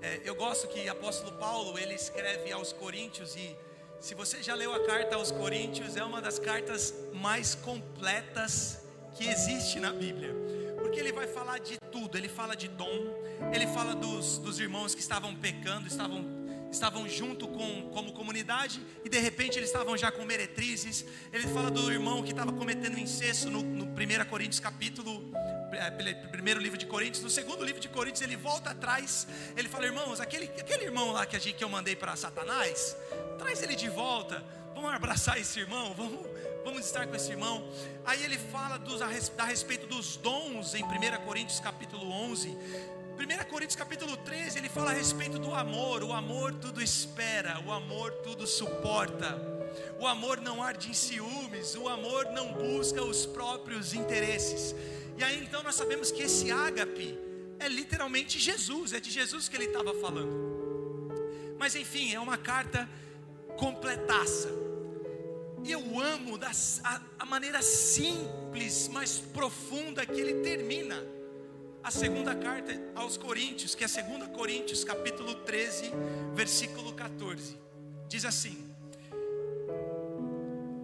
É, 0.01 0.21
eu 0.23 0.35
gosto 0.35 0.67
que 0.67 0.87
o 0.87 0.91
apóstolo 0.91 1.37
Paulo 1.37 1.77
ele 1.77 1.93
escreve 1.93 2.51
aos 2.51 2.71
Coríntios 2.71 3.35
e 3.35 3.55
se 3.99 4.13
você 4.13 4.43
já 4.43 4.53
leu 4.53 4.73
a 4.73 4.85
carta 4.85 5.15
aos 5.15 5.31
Coríntios 5.31 5.95
é 5.95 6.03
uma 6.03 6.21
das 6.21 6.37
cartas 6.37 6.93
mais 7.13 7.55
completas 7.55 8.83
que 9.15 9.27
existe 9.27 9.79
na 9.79 9.91
Bíblia, 9.91 10.35
porque 10.79 10.99
ele 10.99 11.11
vai 11.11 11.27
falar 11.27 11.59
de 11.59 11.77
tudo. 11.91 12.15
Ele 12.17 12.29
fala 12.29 12.55
de 12.55 12.67
dom, 12.67 12.87
ele 13.51 13.65
fala 13.67 13.95
dos, 13.95 14.37
dos 14.37 14.59
irmãos 14.59 14.93
que 14.93 15.01
estavam 15.01 15.35
pecando, 15.35 15.87
estavam 15.87 16.23
estavam 16.71 17.07
junto 17.07 17.47
com 17.47 17.89
como 17.93 18.13
comunidade 18.13 18.81
e 19.03 19.09
de 19.09 19.19
repente 19.19 19.57
eles 19.57 19.69
estavam 19.69 19.97
já 19.97 20.11
com 20.11 20.23
meretrizes. 20.25 21.05
Ele 21.31 21.47
fala 21.47 21.71
do 21.71 21.91
irmão 21.91 22.23
que 22.23 22.31
estava 22.31 22.51
cometendo 22.51 22.99
incesto 22.99 23.49
no, 23.49 23.61
no 23.61 23.85
1 23.85 24.29
Coríntios 24.29 24.59
capítulo 24.59 25.31
é, 25.71 26.13
primeiro 26.31 26.59
livro 26.59 26.77
de 26.77 26.85
Coríntios, 26.85 27.23
no 27.23 27.29
segundo 27.29 27.63
livro 27.63 27.81
de 27.81 27.89
Coríntios 27.89 28.21
ele 28.21 28.35
volta 28.35 28.71
atrás, 28.71 29.27
ele 29.55 29.67
fala, 29.67 29.85
irmãos, 29.85 30.19
aquele, 30.19 30.45
aquele 30.45 30.85
irmão 30.85 31.11
lá 31.11 31.25
que, 31.25 31.35
a 31.35 31.39
gente, 31.39 31.55
que 31.55 31.63
eu 31.63 31.69
mandei 31.69 31.95
para 31.95 32.15
Satanás, 32.15 32.95
traz 33.37 33.61
ele 33.61 33.75
de 33.75 33.89
volta, 33.89 34.43
vamos 34.73 34.93
abraçar 34.93 35.37
esse 35.37 35.59
irmão, 35.59 35.93
vamos, 35.93 36.25
vamos 36.63 36.85
estar 36.85 37.05
com 37.07 37.15
esse 37.15 37.31
irmão. 37.31 37.67
Aí 38.05 38.23
ele 38.23 38.37
fala 38.37 38.77
dos, 38.77 39.01
a 39.01 39.45
respeito 39.45 39.87
dos 39.87 40.17
dons 40.17 40.73
em 40.73 40.83
1 40.83 41.25
Coríntios 41.25 41.59
capítulo 41.59 42.09
11, 42.09 42.57
1 43.17 43.49
Coríntios 43.49 43.75
capítulo 43.75 44.15
13, 44.15 44.59
ele 44.59 44.69
fala 44.69 44.91
a 44.91 44.93
respeito 44.93 45.39
do 45.39 45.51
amor. 45.51 46.03
O 46.03 46.13
amor 46.13 46.53
tudo 46.53 46.79
espera, 46.79 47.59
o 47.65 47.71
amor 47.71 48.11
tudo 48.23 48.45
suporta. 48.45 49.35
O 49.99 50.05
amor 50.05 50.39
não 50.39 50.61
arde 50.61 50.91
em 50.91 50.93
ciúmes, 50.93 51.73
o 51.73 51.89
amor 51.89 52.25
não 52.25 52.53
busca 52.53 53.01
os 53.01 53.25
próprios 53.25 53.95
interesses. 53.95 54.75
E 55.17 55.23
aí 55.23 55.43
então 55.43 55.63
nós 55.63 55.73
sabemos 55.73 56.11
que 56.11 56.21
esse 56.21 56.51
ágape 56.51 57.17
é 57.59 57.67
literalmente 57.67 58.37
Jesus, 58.37 58.93
é 58.93 58.99
de 58.99 59.09
Jesus 59.09 59.49
que 59.49 59.57
ele 59.57 59.65
estava 59.65 59.95
falando. 59.95 61.17
Mas 61.57 61.75
enfim, 61.75 62.13
é 62.13 62.19
uma 62.19 62.37
carta 62.37 62.87
completaça. 63.57 64.49
E 65.63 65.71
eu 65.71 65.99
amo 65.99 66.39
a 67.17 67.25
maneira 67.25 67.63
simples, 67.63 68.87
mas 68.89 69.17
profunda 69.17 70.05
que 70.05 70.21
ele 70.21 70.35
termina 70.43 71.16
a 71.83 71.91
segunda 71.91 72.35
carta 72.35 72.73
aos 72.95 73.17
Coríntios, 73.17 73.75
que 73.75 73.83
é 73.83 73.87
2 73.87 74.35
Coríntios, 74.35 74.83
capítulo 74.83 75.35
13, 75.35 75.91
versículo 76.33 76.93
14. 76.93 77.57
Diz 78.07 78.25
assim: 78.25 78.67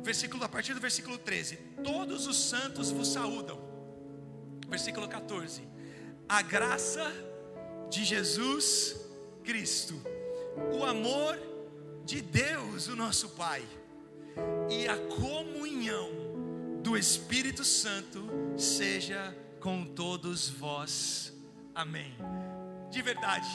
versículo, 0.04 0.44
a 0.44 0.50
partir 0.50 0.74
do 0.74 0.80
versículo 0.80 1.18
13: 1.18 1.56
Todos 1.84 2.28
os 2.28 2.38
santos 2.38 2.92
vos 2.92 3.08
saúdam. 3.08 3.60
Versículo 4.68 5.08
14: 5.08 5.62
A 6.28 6.42
graça 6.42 7.12
de 7.90 8.04
Jesus 8.04 8.96
Cristo, 9.44 10.00
o 10.74 10.84
amor 10.84 11.40
de 12.06 12.22
Deus, 12.22 12.88
o 12.88 12.96
nosso 12.96 13.30
Pai, 13.30 13.64
e 14.70 14.88
a 14.88 14.98
comunhão 14.98 16.10
do 16.82 16.98
Espírito 16.98 17.64
Santo 17.64 18.24
seja 18.58 19.36
com 19.64 19.86
todos 19.86 20.50
vós. 20.50 21.32
Amém. 21.74 22.14
De 22.92 23.02
verdade, 23.02 23.48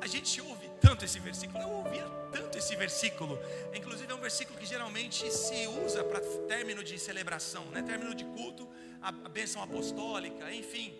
a 0.00 0.06
gente 0.06 0.40
ouve 0.40 0.70
tanto 0.80 1.04
esse 1.04 1.18
versículo, 1.18 1.60
eu 1.60 1.68
ouvia 1.68 2.06
tanto 2.30 2.56
esse 2.56 2.76
versículo, 2.76 3.36
inclusive 3.74 4.10
é 4.10 4.14
um 4.14 4.20
versículo 4.20 4.56
que 4.56 4.64
geralmente 4.64 5.28
se 5.32 5.66
usa 5.84 6.04
para 6.04 6.20
término 6.46 6.84
de 6.84 6.96
celebração, 6.96 7.64
né? 7.72 7.82
término 7.82 8.14
de 8.14 8.24
culto, 8.24 8.68
a 9.02 9.10
bênção 9.10 9.60
apostólica, 9.64 10.54
enfim. 10.54 10.94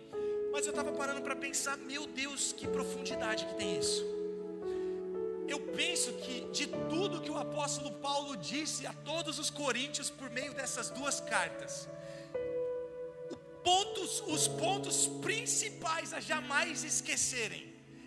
Mas 0.51 0.65
eu 0.65 0.71
estava 0.71 0.91
parando 0.91 1.21
para 1.21 1.35
pensar, 1.35 1.77
meu 1.77 2.05
Deus, 2.05 2.51
que 2.51 2.67
profundidade 2.67 3.45
que 3.45 3.55
tem 3.55 3.79
isso. 3.79 4.05
Eu 5.47 5.59
penso 5.73 6.11
que 6.15 6.41
de 6.51 6.67
tudo 6.67 7.21
que 7.21 7.31
o 7.31 7.37
apóstolo 7.37 7.93
Paulo 7.93 8.35
disse 8.35 8.85
a 8.85 8.91
todos 8.91 9.39
os 9.39 9.49
coríntios 9.49 10.09
por 10.09 10.29
meio 10.29 10.53
dessas 10.53 10.89
duas 10.89 11.21
cartas, 11.21 11.87
pontos, 13.67 14.23
os 14.35 14.47
pontos 14.47 15.07
principais 15.21 16.13
a 16.13 16.21
jamais 16.21 16.85
esquecerem, 16.85 17.63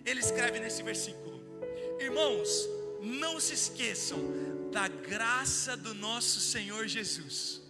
ele 0.06 0.20
escreve 0.20 0.58
nesse 0.58 0.82
versículo. 0.82 1.38
Irmãos, 2.00 2.50
não 3.02 3.38
se 3.38 3.52
esqueçam 3.52 4.18
da 4.70 4.88
graça 4.88 5.76
do 5.76 5.92
nosso 5.92 6.40
Senhor 6.40 6.86
Jesus. 6.86 7.60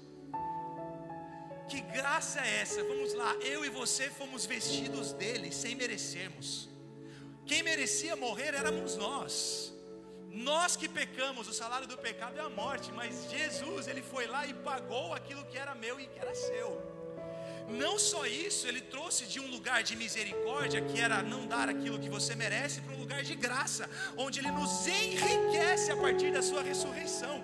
Que 1.69 1.81
graça 1.81 2.39
é 2.41 2.61
essa? 2.61 2.85
Vamos 2.85 3.13
lá, 3.13 3.35
eu 3.55 3.65
e 3.65 3.69
você 3.69 4.09
fomos 4.09 4.47
vestidos 4.47 5.13
dele 5.13 5.51
sem 5.51 5.75
merecermos. 5.75 6.69
Quem 7.45 7.65
merecia 7.65 8.15
morrer 8.15 8.55
éramos 8.55 8.97
nós. 8.97 9.75
Nós 10.31 10.77
que 10.77 10.89
pecamos, 10.89 11.49
o 11.49 11.53
salário 11.53 11.89
do 11.89 11.99
pecado 11.99 12.39
é 12.39 12.43
a 12.43 12.49
morte, 12.49 12.93
mas 12.93 13.29
Jesus, 13.29 13.89
ele 13.89 14.01
foi 14.01 14.29
lá 14.29 14.47
e 14.47 14.55
pagou 14.55 15.13
aquilo 15.13 15.45
que 15.47 15.59
era 15.59 15.75
meu 15.75 15.99
e 15.99 16.07
que 16.07 16.21
era 16.21 16.33
seu. 16.37 16.90
Não 17.71 17.99
só 17.99 18.27
isso, 18.27 18.67
ele 18.67 18.81
trouxe 18.81 19.27
de 19.27 19.39
um 19.41 19.47
lugar 19.47 19.83
de 19.83 19.95
misericórdia, 19.97 20.81
que 20.83 21.01
era 21.01 21.23
não 21.23 21.47
dar 21.47 21.69
aquilo 21.69 21.99
que 21.99 22.09
você 22.09 22.35
merece, 22.35 22.81
para 22.81 22.95
um 22.95 22.99
lugar 22.99 23.23
de 23.23 23.35
graça, 23.35 23.89
onde 24.17 24.41
ele 24.41 24.51
nos 24.51 24.87
enriquece 24.87 25.93
a 25.93 25.97
partir 25.97 26.33
da 26.33 26.43
sua 26.43 26.63
ressurreição. 26.63 27.43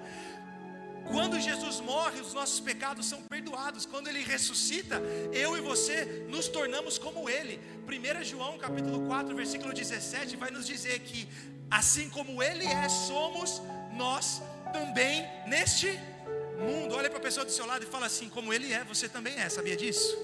Quando 1.06 1.40
Jesus 1.40 1.80
morre, 1.80 2.20
os 2.20 2.34
nossos 2.34 2.58
pecados 2.58 3.06
são 3.06 3.22
perdoados. 3.22 3.86
Quando 3.86 4.08
ele 4.08 4.22
ressuscita, 4.24 5.00
eu 5.32 5.56
e 5.56 5.60
você 5.60 6.26
nos 6.28 6.48
tornamos 6.48 6.98
como 6.98 7.30
ele. 7.30 7.60
1 7.86 8.24
João 8.24 8.58
capítulo 8.58 9.06
4, 9.06 9.34
versículo 9.34 9.72
17 9.72 10.36
vai 10.36 10.50
nos 10.50 10.66
dizer 10.66 10.98
que 11.00 11.28
assim 11.70 12.08
como 12.10 12.42
ele 12.42 12.66
é, 12.66 12.88
somos 12.88 13.62
nós 13.92 14.42
também 14.72 15.24
neste 15.46 15.92
mundo. 15.92 16.15
Olha 16.90 17.10
para 17.10 17.18
a 17.18 17.22
pessoa 17.22 17.44
do 17.44 17.52
seu 17.52 17.66
lado 17.66 17.82
e 17.84 17.86
fala 17.86 18.06
assim: 18.06 18.28
como 18.28 18.52
ele 18.52 18.72
é, 18.72 18.82
você 18.84 19.08
também 19.08 19.34
é. 19.38 19.48
Sabia 19.48 19.76
disso? 19.76 20.16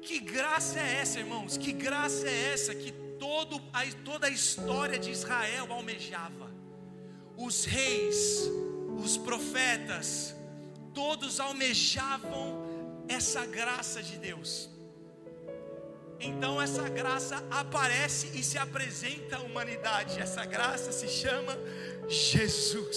Que 0.00 0.18
graça 0.18 0.78
é 0.80 1.00
essa, 1.00 1.20
irmãos? 1.20 1.56
Que 1.56 1.72
graça 1.72 2.28
é 2.28 2.52
essa 2.52 2.74
que 2.74 2.92
todo, 3.18 3.60
a, 3.72 3.84
toda 4.04 4.26
a 4.26 4.30
história 4.30 4.98
de 4.98 5.10
Israel 5.10 5.72
almejava? 5.72 6.50
Os 7.36 7.64
reis, 7.64 8.50
os 9.02 9.16
profetas, 9.16 10.34
todos 10.92 11.40
almejavam 11.40 13.04
essa 13.08 13.46
graça 13.46 14.02
de 14.02 14.18
Deus. 14.18 14.71
Então 16.22 16.62
essa 16.62 16.88
graça 16.88 17.44
aparece 17.50 18.30
e 18.38 18.44
se 18.44 18.56
apresenta 18.56 19.38
à 19.38 19.40
humanidade. 19.40 20.20
Essa 20.20 20.44
graça 20.44 20.92
se 20.92 21.08
chama 21.08 21.58
Jesus. 22.08 22.96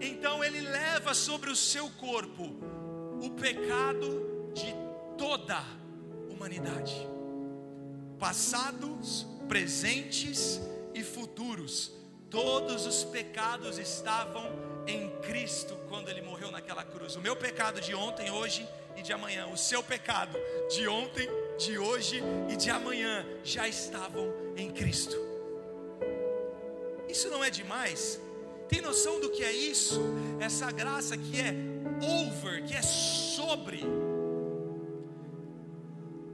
Então 0.00 0.44
ele 0.44 0.60
leva 0.60 1.12
sobre 1.12 1.50
o 1.50 1.56
seu 1.56 1.90
corpo 1.90 2.44
o 3.20 3.30
pecado 3.30 4.52
de 4.54 4.72
toda 5.18 5.56
a 5.56 6.32
humanidade, 6.32 6.94
passados, 8.18 9.26
presentes 9.48 10.60
e 10.94 11.02
futuros. 11.02 11.92
Todos 12.30 12.86
os 12.86 13.02
pecados 13.02 13.78
estavam 13.78 14.48
em 14.86 15.10
Cristo 15.22 15.76
quando 15.88 16.08
ele 16.08 16.22
morreu 16.22 16.52
naquela 16.52 16.84
cruz. 16.84 17.16
O 17.16 17.20
meu 17.20 17.34
pecado 17.34 17.80
de 17.80 17.92
ontem, 17.94 18.30
hoje 18.30 18.66
e 19.00 19.02
de 19.02 19.12
amanhã, 19.14 19.46
o 19.46 19.56
seu 19.56 19.82
pecado 19.82 20.38
de 20.68 20.86
ontem, 20.86 21.26
de 21.58 21.78
hoje 21.78 22.22
e 22.50 22.56
de 22.56 22.70
amanhã 22.70 23.26
já 23.42 23.66
estavam 23.66 24.32
em 24.56 24.70
Cristo. 24.70 25.16
Isso 27.08 27.28
não 27.30 27.42
é 27.42 27.50
demais? 27.50 28.20
Tem 28.68 28.80
noção 28.82 29.18
do 29.18 29.30
que 29.30 29.42
é 29.42 29.52
isso? 29.52 30.00
Essa 30.38 30.70
graça 30.70 31.16
que 31.16 31.40
é 31.40 31.54
over, 32.28 32.62
que 32.66 32.74
é 32.74 32.82
sobre. 32.82 33.80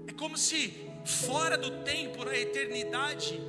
É 0.08 0.12
como 0.12 0.36
se 0.36 0.74
fora 1.04 1.56
do 1.56 1.70
tempo, 1.84 2.24
na 2.24 2.36
eternidade, 2.36 3.40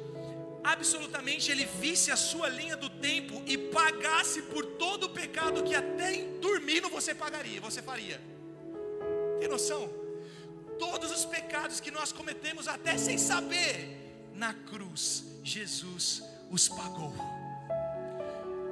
absolutamente 0.63 1.51
ele 1.51 1.65
visse 1.65 2.11
a 2.11 2.15
sua 2.15 2.49
linha 2.49 2.77
do 2.77 2.89
tempo 2.89 3.41
e 3.47 3.57
pagasse 3.57 4.43
por 4.43 4.63
todo 4.63 5.05
o 5.05 5.09
pecado 5.09 5.63
que 5.63 5.73
até 5.73 6.21
dormindo 6.39 6.87
você 6.87 7.15
pagaria, 7.15 7.59
você 7.59 7.81
faria. 7.81 8.36
Tem 9.39 9.47
noção? 9.47 9.89
Todos 10.79 11.11
os 11.11 11.25
pecados 11.25 11.79
que 11.79 11.91
nós 11.91 12.11
cometemos 12.11 12.67
até 12.67 12.97
sem 12.97 13.17
saber, 13.17 13.97
na 14.33 14.53
cruz 14.53 15.23
Jesus 15.43 16.23
os 16.51 16.67
pagou. 16.67 17.13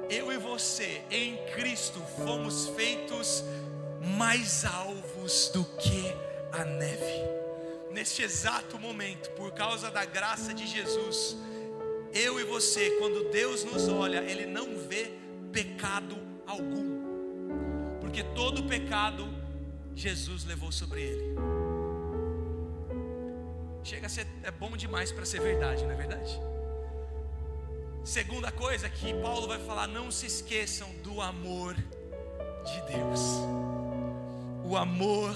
Eu 0.08 0.32
e 0.32 0.38
você, 0.38 1.02
em 1.10 1.36
Cristo, 1.54 2.00
fomos 2.24 2.68
feitos 2.68 3.42
mais 4.16 4.64
alvos 4.64 5.50
do 5.52 5.64
que 5.64 6.14
a 6.52 6.64
neve. 6.64 7.24
Neste 7.90 8.22
exato 8.22 8.78
momento, 8.78 9.30
por 9.30 9.52
causa 9.52 9.90
da 9.90 10.04
graça 10.04 10.54
de 10.54 10.66
Jesus, 10.66 11.36
eu 12.14 12.38
e 12.38 12.44
você, 12.44 12.90
quando 12.98 13.30
Deus 13.30 13.64
nos 13.64 13.88
olha, 13.88 14.18
Ele 14.18 14.46
não 14.46 14.78
vê 14.78 15.12
pecado 15.50 16.16
algum, 16.46 17.00
porque 18.00 18.22
todo 18.22 18.62
pecado 18.64 19.26
Jesus 19.96 20.44
levou 20.44 20.70
sobre 20.70 21.00
Ele. 21.00 21.34
Chega 23.82 24.06
a 24.06 24.10
ser 24.10 24.26
é 24.42 24.50
bom 24.50 24.76
demais 24.76 25.10
para 25.10 25.24
ser 25.24 25.40
verdade, 25.40 25.84
não 25.84 25.92
é 25.92 25.96
verdade? 25.96 26.38
Segunda 28.04 28.52
coisa 28.52 28.90
que 28.90 29.14
Paulo 29.14 29.48
vai 29.48 29.58
falar: 29.58 29.86
não 29.86 30.10
se 30.10 30.26
esqueçam 30.26 30.88
do 31.02 31.22
amor 31.22 31.74
de 31.74 32.80
Deus. 32.92 33.20
O 34.64 34.76
amor 34.76 35.34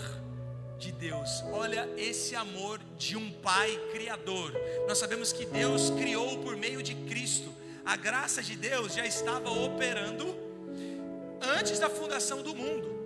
de 0.79 0.93
Deus. 0.93 1.43
Olha 1.53 1.89
esse 1.97 2.37
amor 2.37 2.81
de 2.99 3.17
um 3.17 3.33
Pai 3.33 3.77
Criador. 3.93 4.53
Nós 4.87 4.99
sabemos 4.99 5.33
que 5.33 5.47
Deus 5.47 5.89
criou 5.91 6.39
por 6.39 6.55
meio 6.55 6.83
de 6.83 6.95
Cristo. 6.95 7.51
A 7.85 7.97
graça 7.97 8.43
de 8.43 8.57
Deus 8.57 8.93
já 8.93 9.07
estava 9.07 9.51
operando 9.51 10.37
antes 11.41 11.79
da 11.79 11.89
fundação 11.89 12.43
do 12.43 12.55
mundo. 12.55 13.00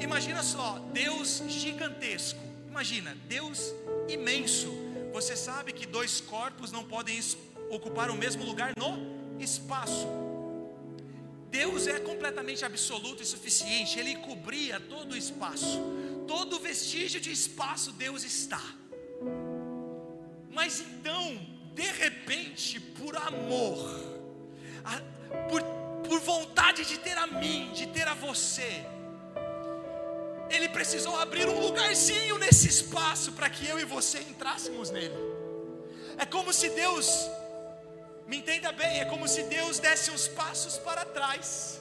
Imagina 0.00 0.42
só, 0.42 0.78
Deus 0.92 1.42
gigantesco. 1.48 2.40
Imagina, 2.68 3.16
Deus 3.26 3.72
imenso. 4.08 4.72
Você 5.12 5.34
sabe 5.36 5.72
que 5.72 5.86
dois 5.86 6.20
corpos 6.20 6.70
não 6.70 6.84
podem 6.84 7.18
ocupar 7.70 8.10
o 8.10 8.16
mesmo 8.16 8.44
lugar 8.44 8.72
no 8.76 9.42
espaço. 9.42 10.06
Deus 11.50 11.86
é 11.86 11.98
completamente 11.98 12.64
absoluto 12.64 13.22
e 13.22 13.26
suficiente, 13.26 13.98
Ele 13.98 14.16
cobria 14.16 14.78
todo 14.78 15.12
o 15.12 15.16
espaço, 15.16 15.80
todo 16.26 16.60
vestígio 16.60 17.20
de 17.20 17.32
espaço 17.32 17.90
Deus 17.92 18.22
está. 18.22 18.62
Mas 20.52 20.80
então, 20.80 21.40
de 21.74 21.90
repente, 21.92 22.78
por 22.78 23.16
amor, 23.16 23.78
a, 24.84 25.00
por, 25.48 25.62
por 26.06 26.20
vontade 26.20 26.84
de 26.84 26.98
ter 26.98 27.16
a 27.16 27.26
mim, 27.26 27.72
de 27.72 27.86
ter 27.86 28.06
a 28.06 28.14
você, 28.14 28.84
Ele 30.50 30.68
precisou 30.68 31.16
abrir 31.16 31.46
um 31.46 31.60
lugarzinho 31.60 32.38
nesse 32.38 32.68
espaço 32.68 33.32
para 33.32 33.50
que 33.50 33.66
eu 33.66 33.78
e 33.78 33.84
você 33.84 34.18
entrássemos 34.20 34.90
nele. 34.90 35.14
É 36.16 36.24
como 36.24 36.52
se 36.52 36.70
Deus, 36.70 37.28
me 38.26 38.38
entenda 38.38 38.72
bem, 38.72 39.00
é 39.00 39.04
como 39.04 39.28
se 39.28 39.42
Deus 39.44 39.78
desse 39.78 40.10
uns 40.10 40.26
passos 40.26 40.78
para 40.78 41.04
trás, 41.04 41.80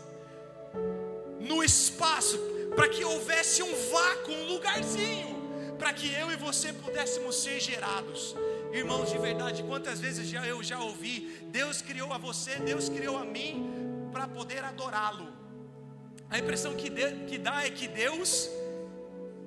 no 1.39 1.63
espaço, 1.63 2.38
para 2.76 2.89
que 2.89 3.03
houvesse 3.03 3.63
um 3.63 3.74
vácuo, 3.91 4.32
um 4.34 4.45
lugarzinho, 4.47 5.76
para 5.80 5.93
que 5.93 6.11
eu 6.13 6.32
e 6.32 6.36
você 6.36 6.74
pudéssemos 6.74 7.36
ser 7.38 7.59
gerados. 7.59 8.36
Irmãos, 8.72 9.09
de 9.11 9.18
verdade, 9.18 9.63
quantas 9.63 9.99
vezes 9.99 10.28
já 10.28 10.45
eu 10.45 10.61
já 10.61 10.80
ouvi, 10.80 11.39
Deus 11.43 11.82
criou 11.82 12.11
a 12.11 12.18
você, 12.18 12.55
Deus 12.57 12.89
criou 12.89 13.18
a 13.18 13.24
mim 13.24 14.09
para 14.11 14.28
poder 14.28 14.63
adorá-lo. 14.63 15.36
A 16.30 16.38
impressão 16.38 16.75
que, 16.75 16.89
de, 16.89 17.25
que 17.25 17.38
dá 17.38 17.65
é 17.65 17.69
que 17.69 17.88
Deus 17.88 18.49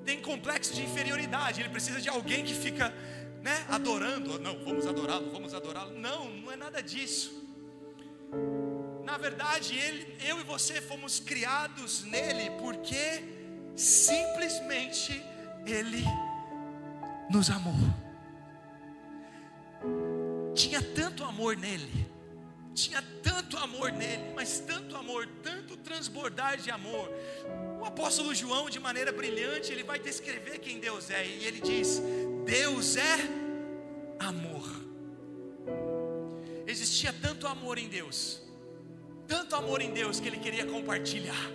tem 0.05 0.20
complexo 0.20 0.74
de 0.74 0.83
inferioridade, 0.83 1.61
ele 1.61 1.68
precisa 1.68 2.01
de 2.01 2.09
alguém 2.09 2.45
que 2.45 2.55
fica 2.55 2.93
né, 3.43 3.64
adorando, 3.68 4.39
não, 4.39 4.59
vamos 4.64 4.87
adorá-lo, 4.87 5.31
vamos 5.31 5.55
adorá-lo. 5.55 5.99
Não, 5.99 6.31
não 6.31 6.53
é 6.53 6.57
nada 6.57 6.83
disso. 6.83 7.41
Na 9.05 9.16
verdade, 9.18 9.76
ele, 9.76 10.16
eu 10.26 10.41
e 10.41 10.45
você 10.45 10.81
fomos 10.81 11.20
criados 11.20 12.05
nele 12.05 12.51
porque 12.61 13.22
simplesmente 13.74 15.22
ele 15.66 16.05
nos 17.31 17.51
amou. 17.51 17.74
Tinha 20.55 20.83
tanto 20.83 21.24
amor 21.24 21.57
nele, 21.57 22.10
tinha 22.83 23.03
tanto 23.22 23.57
amor 23.57 23.93
nele, 23.93 24.33
mas 24.35 24.61
tanto 24.61 24.97
amor, 24.97 25.28
tanto 25.43 25.76
transbordar 25.76 26.57
de 26.59 26.70
amor. 26.70 27.11
O 27.81 27.85
apóstolo 27.85 28.35
João, 28.35 28.68
de 28.70 28.78
maneira 28.78 29.12
brilhante, 29.12 29.72
ele 29.72 29.83
vai 29.83 29.99
descrever 29.99 30.59
quem 30.59 30.78
Deus 30.78 31.11
é, 31.11 31.26
e 31.26 31.45
ele 31.45 31.61
diz: 31.61 32.03
Deus 32.45 32.97
é 32.97 33.16
amor. 34.18 34.68
Existia 36.66 37.12
tanto 37.12 37.47
amor 37.47 37.78
em 37.78 37.89
Deus, 37.89 38.43
tanto 39.26 39.57
amor 39.57 39.81
em 39.81 39.93
Deus 39.93 40.20
que 40.20 40.28
ele 40.28 40.39
queria 40.39 40.64
compartilhar, 40.64 41.51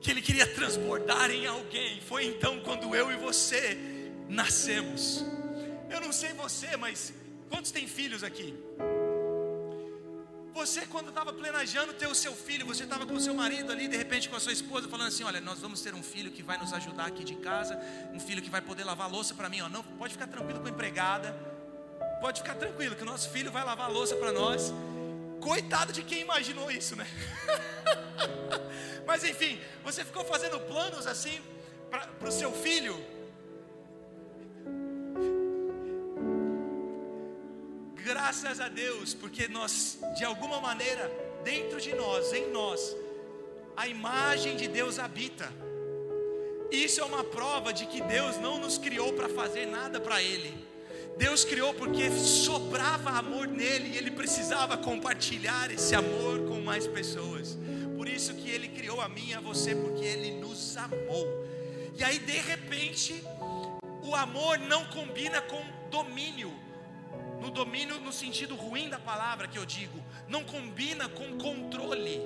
que 0.00 0.10
ele 0.10 0.22
queria 0.22 0.46
transbordar 0.46 1.30
em 1.30 1.46
alguém. 1.46 2.00
Foi 2.00 2.24
então 2.24 2.60
quando 2.60 2.94
eu 2.94 3.12
e 3.12 3.16
você 3.16 3.76
nascemos. 4.28 5.24
Eu 5.90 6.00
não 6.00 6.12
sei 6.12 6.32
você, 6.32 6.76
mas 6.76 7.12
quantos 7.48 7.70
tem 7.70 7.86
filhos 7.86 8.22
aqui? 8.22 8.54
Você, 10.58 10.84
quando 10.86 11.10
estava 11.10 11.32
planejando 11.32 11.92
ter 11.92 12.08
o 12.08 12.14
seu 12.16 12.34
filho, 12.34 12.66
você 12.66 12.82
estava 12.82 13.06
com 13.06 13.14
o 13.14 13.20
seu 13.20 13.32
marido 13.32 13.70
ali, 13.70 13.86
de 13.86 13.96
repente 13.96 14.28
com 14.28 14.34
a 14.34 14.40
sua 14.40 14.52
esposa, 14.52 14.88
falando 14.88 15.06
assim: 15.06 15.22
Olha, 15.22 15.40
nós 15.40 15.60
vamos 15.60 15.80
ter 15.80 15.94
um 15.94 16.02
filho 16.02 16.32
que 16.32 16.42
vai 16.42 16.58
nos 16.58 16.72
ajudar 16.72 17.06
aqui 17.06 17.22
de 17.22 17.36
casa, 17.36 17.78
um 18.12 18.18
filho 18.18 18.42
que 18.42 18.50
vai 18.50 18.60
poder 18.60 18.82
lavar 18.82 19.08
louça 19.08 19.36
para 19.36 19.48
mim. 19.48 19.60
Ó, 19.60 19.68
não, 19.68 19.84
pode 19.84 20.14
ficar 20.14 20.26
tranquilo 20.26 20.58
com 20.58 20.66
a 20.66 20.70
empregada, 20.70 21.32
pode 22.20 22.40
ficar 22.42 22.56
tranquilo 22.56 22.96
que 22.96 23.04
o 23.04 23.06
nosso 23.06 23.30
filho 23.30 23.52
vai 23.52 23.64
lavar 23.64 23.88
louça 23.88 24.16
para 24.16 24.32
nós. 24.32 24.72
Coitado 25.40 25.92
de 25.92 26.02
quem 26.02 26.22
imaginou 26.22 26.68
isso, 26.72 26.96
né? 26.96 27.06
Mas 29.06 29.22
enfim, 29.22 29.60
você 29.84 30.04
ficou 30.04 30.24
fazendo 30.24 30.58
planos 30.58 31.06
assim 31.06 31.40
para 31.88 32.28
o 32.28 32.32
seu 32.32 32.50
filho, 32.50 32.96
graças 38.08 38.58
a 38.58 38.68
Deus, 38.68 39.12
porque 39.12 39.48
nós, 39.48 39.98
de 40.16 40.24
alguma 40.24 40.58
maneira, 40.62 41.12
dentro 41.44 41.78
de 41.78 41.94
nós, 41.94 42.32
em 42.32 42.50
nós, 42.50 42.96
a 43.76 43.86
imagem 43.86 44.56
de 44.56 44.66
Deus 44.66 44.98
habita. 44.98 45.46
Isso 46.70 47.02
é 47.02 47.04
uma 47.04 47.22
prova 47.22 47.70
de 47.70 47.84
que 47.84 48.00
Deus 48.00 48.38
não 48.38 48.58
nos 48.58 48.78
criou 48.78 49.12
para 49.12 49.28
fazer 49.28 49.66
nada 49.66 50.00
para 50.00 50.22
Ele. 50.22 50.66
Deus 51.18 51.44
criou 51.44 51.74
porque 51.74 52.10
sobrava 52.10 53.10
amor 53.10 53.46
nele 53.46 53.90
e 53.90 53.98
Ele 53.98 54.10
precisava 54.10 54.78
compartilhar 54.78 55.70
esse 55.70 55.94
amor 55.94 56.48
com 56.48 56.62
mais 56.62 56.86
pessoas. 56.86 57.58
Por 57.94 58.08
isso 58.08 58.32
que 58.32 58.48
Ele 58.48 58.68
criou 58.68 59.02
a 59.02 59.08
mim 59.08 59.28
e 59.28 59.34
a 59.34 59.40
você, 59.40 59.74
porque 59.74 60.04
Ele 60.04 60.30
nos 60.40 60.78
amou. 60.78 61.26
E 61.94 62.02
aí, 62.02 62.18
de 62.18 62.38
repente, 62.38 63.22
o 64.02 64.14
amor 64.16 64.58
não 64.60 64.86
combina 64.86 65.42
com 65.42 65.62
domínio 65.90 66.67
no 67.40 67.50
domínio 67.50 68.00
no 68.00 68.12
sentido 68.12 68.54
ruim 68.54 68.88
da 68.88 68.98
palavra 68.98 69.48
que 69.48 69.58
eu 69.58 69.64
digo, 69.64 70.02
não 70.28 70.44
combina 70.44 71.08
com 71.08 71.38
controle. 71.38 72.20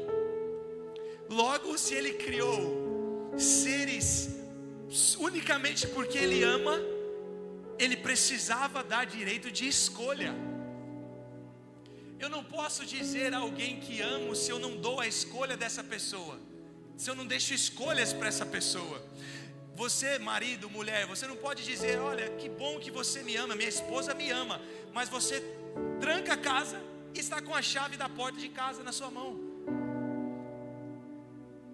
Logo, 1.28 1.76
se 1.78 1.94
ele 1.94 2.14
criou 2.14 3.34
seres 3.38 4.42
unicamente 5.18 5.86
porque 5.86 6.18
ele 6.18 6.42
ama, 6.42 6.78
ele 7.78 7.96
precisava 7.96 8.82
dar 8.82 9.06
direito 9.06 9.50
de 9.50 9.66
escolha. 9.66 10.34
Eu 12.18 12.28
não 12.28 12.44
posso 12.44 12.84
dizer 12.86 13.34
a 13.34 13.38
alguém 13.38 13.80
que 13.80 14.00
amo 14.00 14.36
se 14.36 14.50
eu 14.50 14.58
não 14.58 14.76
dou 14.76 15.00
a 15.00 15.06
escolha 15.06 15.56
dessa 15.56 15.82
pessoa, 15.82 16.38
se 16.96 17.10
eu 17.10 17.14
não 17.14 17.26
deixo 17.26 17.52
escolhas 17.52 18.12
para 18.12 18.28
essa 18.28 18.46
pessoa. 18.46 19.02
Você, 19.74 20.18
marido, 20.18 20.68
mulher, 20.68 21.06
você 21.06 21.26
não 21.26 21.36
pode 21.36 21.64
dizer: 21.64 21.98
Olha, 21.98 22.28
que 22.30 22.48
bom 22.48 22.78
que 22.78 22.90
você 22.90 23.22
me 23.22 23.36
ama, 23.36 23.54
minha 23.54 23.68
esposa 23.68 24.14
me 24.14 24.30
ama, 24.30 24.60
mas 24.92 25.08
você 25.08 25.40
tranca 26.00 26.34
a 26.34 26.36
casa 26.36 26.80
e 27.14 27.20
está 27.20 27.40
com 27.40 27.54
a 27.54 27.62
chave 27.62 27.96
da 27.96 28.08
porta 28.08 28.38
de 28.38 28.48
casa 28.48 28.82
na 28.82 28.92
sua 28.92 29.10
mão. 29.10 29.52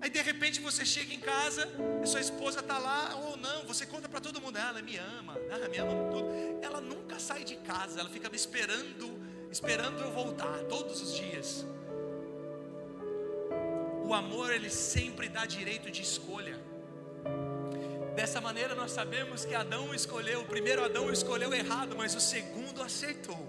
Aí 0.00 0.08
de 0.08 0.22
repente 0.22 0.60
você 0.60 0.84
chega 0.84 1.12
em 1.12 1.18
casa, 1.18 1.68
a 2.00 2.06
sua 2.06 2.20
esposa 2.20 2.60
está 2.60 2.78
lá, 2.78 3.16
ou 3.16 3.36
não, 3.36 3.64
você 3.64 3.84
conta 3.84 4.08
para 4.08 4.20
todo 4.20 4.40
mundo, 4.40 4.56
ela 4.56 4.80
me 4.80 4.96
ama, 4.96 5.36
ah, 5.50 5.68
me 5.68 5.78
ama 5.78 5.92
tudo. 6.12 6.28
Ela 6.62 6.80
nunca 6.80 7.18
sai 7.18 7.42
de 7.42 7.56
casa, 7.56 7.98
ela 7.98 8.08
fica 8.08 8.30
me 8.30 8.36
esperando, 8.36 9.18
esperando 9.50 10.00
eu 10.00 10.12
voltar, 10.12 10.56
todos 10.68 11.02
os 11.02 11.16
dias. 11.16 11.66
O 14.04 14.14
amor, 14.14 14.52
ele 14.52 14.70
sempre 14.70 15.28
dá 15.28 15.44
direito 15.44 15.90
de 15.90 16.00
escolha. 16.00 16.58
Dessa 18.18 18.40
maneira 18.40 18.74
nós 18.74 18.90
sabemos 18.90 19.44
que 19.44 19.54
Adão 19.54 19.94
escolheu, 19.94 20.40
o 20.40 20.44
primeiro 20.44 20.84
Adão 20.84 21.08
escolheu 21.12 21.54
errado, 21.54 21.94
mas 21.96 22.16
o 22.16 22.20
segundo 22.20 22.82
acertou. 22.82 23.46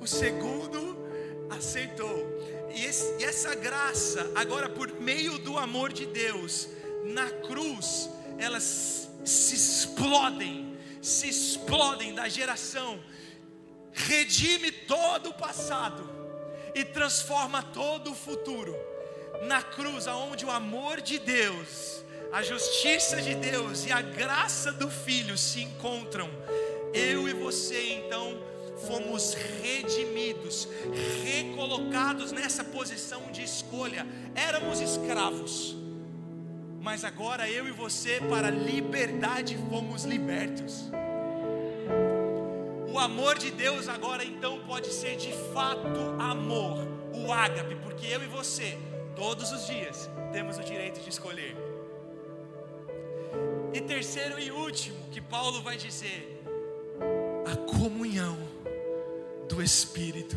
O 0.00 0.06
segundo 0.06 0.96
acertou. 1.50 2.26
E, 2.74 2.86
esse, 2.86 3.20
e 3.20 3.24
essa 3.24 3.54
graça, 3.54 4.32
agora 4.34 4.66
por 4.66 4.90
meio 4.98 5.36
do 5.38 5.58
amor 5.58 5.92
de 5.92 6.06
Deus, 6.06 6.68
na 7.04 7.28
cruz, 7.28 8.08
elas 8.38 9.10
se 9.26 9.54
explodem, 9.56 10.74
se 11.02 11.28
explodem 11.28 12.14
da 12.14 12.30
geração, 12.30 12.98
redime 13.92 14.72
todo 14.72 15.28
o 15.28 15.34
passado 15.34 16.08
e 16.74 16.82
transforma 16.82 17.62
todo 17.62 18.12
o 18.12 18.14
futuro. 18.14 18.74
Na 19.42 19.62
cruz, 19.62 20.06
aonde 20.06 20.46
o 20.46 20.50
amor 20.50 21.02
de 21.02 21.18
Deus 21.18 22.08
a 22.32 22.42
justiça 22.42 23.20
de 23.20 23.34
Deus 23.34 23.86
e 23.86 23.92
a 23.92 24.00
graça 24.00 24.72
do 24.72 24.88
Filho 24.88 25.36
se 25.36 25.62
encontram, 25.62 26.30
eu 26.94 27.28
e 27.28 27.32
você 27.32 27.94
então 27.94 28.38
fomos 28.86 29.34
redimidos, 29.34 30.68
recolocados 31.24 32.32
nessa 32.32 32.64
posição 32.64 33.30
de 33.32 33.42
escolha. 33.42 34.06
Éramos 34.34 34.80
escravos, 34.80 35.76
mas 36.80 37.04
agora 37.04 37.48
eu 37.48 37.66
e 37.66 37.72
você, 37.72 38.20
para 38.28 38.48
a 38.48 38.50
liberdade, 38.50 39.58
fomos 39.68 40.04
libertos. 40.04 40.90
O 42.92 42.98
amor 42.98 43.38
de 43.38 43.50
Deus 43.50 43.88
agora 43.88 44.24
então 44.24 44.60
pode 44.66 44.92
ser 44.92 45.16
de 45.16 45.32
fato 45.52 46.00
amor, 46.18 46.86
o 47.12 47.32
ágape, 47.32 47.74
porque 47.76 48.06
eu 48.06 48.22
e 48.22 48.26
você, 48.26 48.78
todos 49.14 49.52
os 49.52 49.66
dias, 49.66 50.08
temos 50.32 50.58
o 50.58 50.62
direito 50.62 51.00
de 51.00 51.08
escolher. 51.08 51.69
E 53.72 53.80
terceiro 53.80 54.38
e 54.40 54.50
último, 54.50 54.96
que 55.12 55.20
Paulo 55.20 55.62
vai 55.62 55.76
dizer, 55.76 56.42
a 57.46 57.56
comunhão 57.56 58.36
do 59.48 59.62
Espírito 59.62 60.36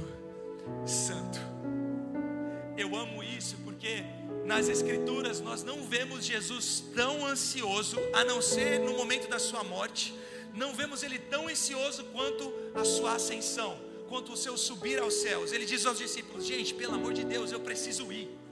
Santo. 0.86 1.40
Eu 2.78 2.96
amo 2.96 3.24
isso 3.24 3.58
porque 3.64 4.04
nas 4.46 4.70
Escrituras 4.70 5.40
nós 5.40 5.64
não 5.64 5.84
vemos 5.84 6.26
Jesus 6.26 6.84
tão 6.96 7.26
ansioso, 7.26 7.98
a 8.14 8.24
não 8.24 8.40
ser 8.40 8.80
no 8.80 8.94
momento 8.94 9.28
da 9.28 9.40
sua 9.40 9.64
morte, 9.64 10.14
não 10.54 10.76
vemos 10.76 11.02
ele 11.02 11.18
tão 11.18 11.48
ansioso 11.48 12.04
quanto 12.06 12.54
a 12.76 12.86
sua 12.86 13.16
ascensão, 13.16 13.76
quanto 14.08 14.34
o 14.34 14.38
seu 14.38 14.56
subir 14.56 15.00
aos 15.00 15.16
céus. 15.16 15.52
Ele 15.52 15.66
diz 15.66 15.88
aos 15.88 15.98
discípulos: 15.98 16.46
Gente, 16.46 16.74
pelo 16.74 16.94
amor 16.94 17.14
de 17.14 17.24
Deus, 17.24 17.52
eu 17.52 17.60
preciso 17.60 18.12
ir. 18.12 18.43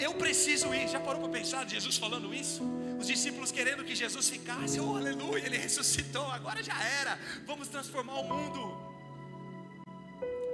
Eu 0.00 0.14
preciso 0.14 0.74
ir. 0.74 0.88
Já 0.88 1.00
parou 1.00 1.20
para 1.20 1.30
pensar 1.30 1.68
Jesus 1.68 1.96
falando 1.96 2.34
isso? 2.34 2.62
Os 2.98 3.06
discípulos 3.06 3.50
querendo 3.50 3.84
que 3.84 3.94
Jesus 3.94 4.28
ficasse, 4.28 4.78
oh 4.80 4.96
aleluia, 4.96 5.44
ele 5.46 5.56
ressuscitou, 5.56 6.26
agora 6.30 6.62
já 6.62 6.78
era, 7.00 7.18
vamos 7.46 7.68
transformar 7.68 8.14
o 8.20 8.24
mundo. 8.24 8.90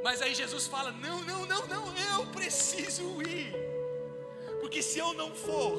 Mas 0.03 0.23
aí 0.23 0.35
Jesus 0.35 0.67
fala: 0.69 0.93
não, 0.93 1.23
não, 1.25 1.45
não, 1.47 1.67
não, 1.67 1.87
eu 2.19 2.27
preciso 2.27 3.21
ir, 3.23 3.53
porque 4.61 4.81
se 4.81 4.99
eu 4.99 5.13
não 5.15 5.35
for, 5.35 5.75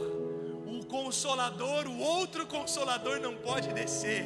o 0.66 0.86
consolador, 0.86 1.88
o 1.88 1.98
outro 1.98 2.46
consolador 2.46 3.20
não 3.20 3.36
pode 3.38 3.74
descer. 3.74 4.26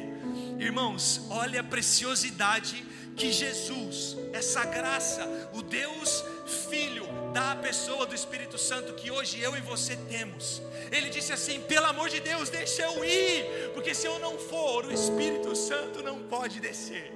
Irmãos, 0.58 1.22
olha 1.30 1.60
a 1.60 1.64
preciosidade 1.64 2.84
que 3.16 3.30
Jesus, 3.30 4.16
essa 4.32 4.64
graça, 4.64 5.50
o 5.52 5.62
Deus 5.62 6.24
Filho, 6.68 7.06
à 7.34 7.56
pessoa 7.56 8.04
do 8.06 8.14
Espírito 8.14 8.58
Santo 8.58 8.94
que 8.94 9.10
hoje 9.10 9.40
eu 9.40 9.56
e 9.56 9.60
você 9.60 9.96
temos. 10.08 10.62
Ele 10.90 11.08
disse 11.08 11.32
assim: 11.32 11.60
pelo 11.62 11.86
amor 11.86 12.08
de 12.08 12.20
Deus, 12.20 12.50
deixa 12.50 12.82
eu 12.82 13.04
ir, 13.04 13.70
porque 13.74 13.94
se 13.94 14.06
eu 14.06 14.18
não 14.18 14.38
for, 14.38 14.86
o 14.86 14.92
Espírito 14.92 15.54
Santo 15.56 16.02
não 16.02 16.20
pode 16.24 16.60
descer. 16.60 17.12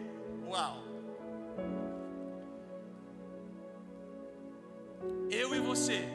Uau! 0.47 0.83
Eu 5.31 5.55
e 5.55 5.61
você, 5.61 6.09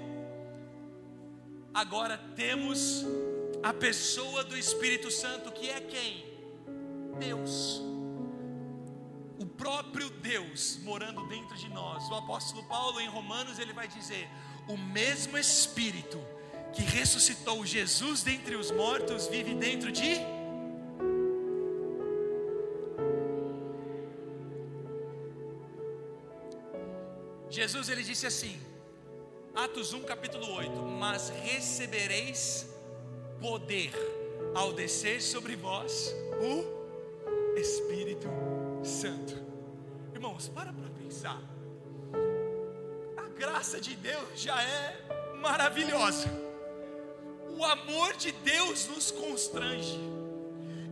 agora 1.73 2.17
temos 2.35 3.05
a 3.61 3.73
pessoa 3.73 4.43
do 4.43 4.57
Espírito 4.57 5.11
Santo, 5.11 5.51
que 5.51 5.69
é 5.69 5.79
quem? 5.81 6.25
Deus 7.19 7.90
próprio 9.61 10.09
Deus 10.09 10.79
morando 10.81 11.23
dentro 11.27 11.55
de 11.55 11.69
nós. 11.69 12.09
O 12.09 12.15
apóstolo 12.15 12.63
Paulo 12.63 12.99
em 12.99 13.07
Romanos 13.07 13.59
ele 13.59 13.73
vai 13.73 13.87
dizer: 13.87 14.27
"O 14.67 14.75
mesmo 14.75 15.37
espírito 15.37 16.19
que 16.73 16.81
ressuscitou 16.81 17.63
Jesus 17.63 18.23
dentre 18.23 18.55
os 18.55 18.71
mortos 18.71 19.27
vive 19.27 19.53
dentro 19.53 19.91
de 19.91 20.19
Jesus 27.51 27.89
ele 27.89 28.01
disse 28.01 28.25
assim, 28.25 28.57
Atos 29.53 29.93
1 29.93 30.01
capítulo 30.03 30.51
8: 30.53 30.81
"Mas 31.03 31.29
recebereis 31.29 32.65
poder 33.39 33.91
ao 34.55 34.73
descer 34.73 35.21
sobre 35.21 35.55
vós 35.55 36.15
o 36.49 37.57
Espírito 37.59 38.27
Santo. 38.83 39.50
Irmãos, 40.21 40.49
para 40.49 40.71
para 40.71 40.87
pensar. 40.91 41.41
A 43.17 43.27
graça 43.29 43.81
de 43.81 43.95
Deus 43.95 44.39
já 44.39 44.61
é 44.61 45.35
maravilhosa. 45.41 46.29
O 47.57 47.65
amor 47.65 48.15
de 48.17 48.31
Deus 48.31 48.85
nos 48.85 49.09
constrange. 49.09 49.99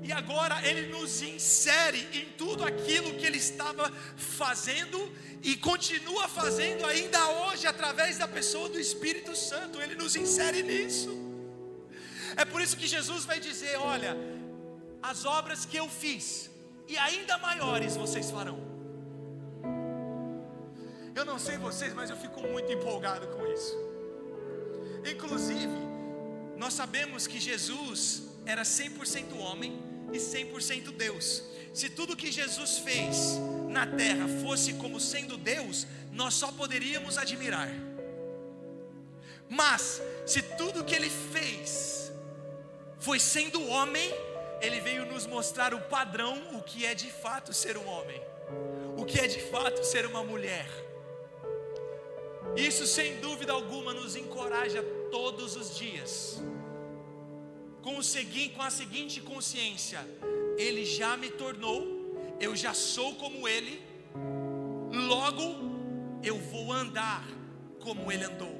E 0.01 0.11
agora 0.11 0.67
ele 0.67 0.87
nos 0.87 1.21
insere 1.21 2.09
em 2.11 2.25
tudo 2.39 2.63
aquilo 2.65 3.13
que 3.17 3.25
ele 3.27 3.37
estava 3.37 3.91
fazendo 4.17 4.99
e 5.43 5.55
continua 5.55 6.27
fazendo 6.27 6.83
ainda 6.87 7.23
hoje 7.41 7.67
através 7.67 8.17
da 8.17 8.27
pessoa 8.27 8.67
do 8.67 8.79
Espírito 8.79 9.35
Santo. 9.35 9.79
Ele 9.79 9.93
nos 9.93 10.15
insere 10.15 10.63
nisso. 10.63 11.11
É 12.35 12.45
por 12.45 12.63
isso 12.63 12.75
que 12.75 12.87
Jesus 12.87 13.25
vai 13.25 13.39
dizer: 13.39 13.77
Olha, 13.77 14.17
as 15.03 15.23
obras 15.23 15.65
que 15.65 15.77
eu 15.77 15.87
fiz, 15.87 16.49
e 16.87 16.97
ainda 16.97 17.37
maiores 17.37 17.95
vocês 17.95 18.31
farão. 18.31 18.68
Eu 21.19 21.25
não 21.25 21.37
sei 21.37 21.57
vocês, 21.57 21.93
mas 21.93 22.09
eu 22.09 22.15
fico 22.15 22.39
muito 22.47 22.71
empolgado 22.71 23.27
com 23.27 23.45
isso. 23.45 23.77
Inclusive, 25.05 25.77
nós 26.55 26.73
sabemos 26.73 27.27
que 27.27 27.37
Jesus 27.37 28.23
era 28.45 28.61
100% 28.61 29.37
homem 29.37 29.83
e 30.13 30.17
100% 30.17 30.93
Deus. 30.93 31.43
Se 31.73 31.89
tudo 31.89 32.15
que 32.15 32.31
Jesus 32.31 32.77
fez 32.77 33.37
na 33.67 33.85
terra 33.85 34.29
fosse 34.41 34.75
como 34.75 34.97
sendo 34.97 35.35
Deus, 35.35 35.85
nós 36.13 36.35
só 36.35 36.53
poderíamos 36.53 37.17
admirar. 37.17 37.69
Mas, 39.49 40.01
se 40.25 40.41
tudo 40.41 40.85
que 40.85 40.95
ele 40.95 41.09
fez 41.09 42.13
foi 42.97 43.19
sendo 43.19 43.67
homem, 43.67 44.09
ele 44.61 44.79
veio 44.79 45.05
nos 45.05 45.27
mostrar 45.27 45.73
o 45.73 45.81
padrão, 45.81 46.55
o 46.57 46.63
que 46.63 46.85
é 46.85 46.95
de 46.95 47.11
fato 47.11 47.51
ser 47.51 47.75
um 47.75 47.85
homem, 47.89 48.21
o 48.95 49.03
que 49.03 49.19
é 49.19 49.27
de 49.27 49.41
fato 49.51 49.83
ser 49.83 50.05
uma 50.05 50.23
mulher. 50.23 50.87
Isso 52.55 52.85
sem 52.85 53.19
dúvida 53.19 53.53
alguma 53.53 53.93
nos 53.93 54.15
encoraja 54.15 54.83
todos 55.11 55.55
os 55.55 55.77
dias, 55.77 56.41
com, 57.81 57.97
o 57.97 58.03
com 58.55 58.61
a 58.61 58.69
seguinte 58.69 59.21
consciência: 59.21 59.99
Ele 60.57 60.85
já 60.85 61.15
me 61.15 61.29
tornou, 61.29 61.81
eu 62.39 62.55
já 62.55 62.73
sou 62.73 63.15
como 63.15 63.47
Ele, 63.47 63.81
logo 65.07 66.19
eu 66.23 66.37
vou 66.37 66.71
andar 66.71 67.25
como 67.79 68.11
Ele 68.11 68.25
andou, 68.25 68.59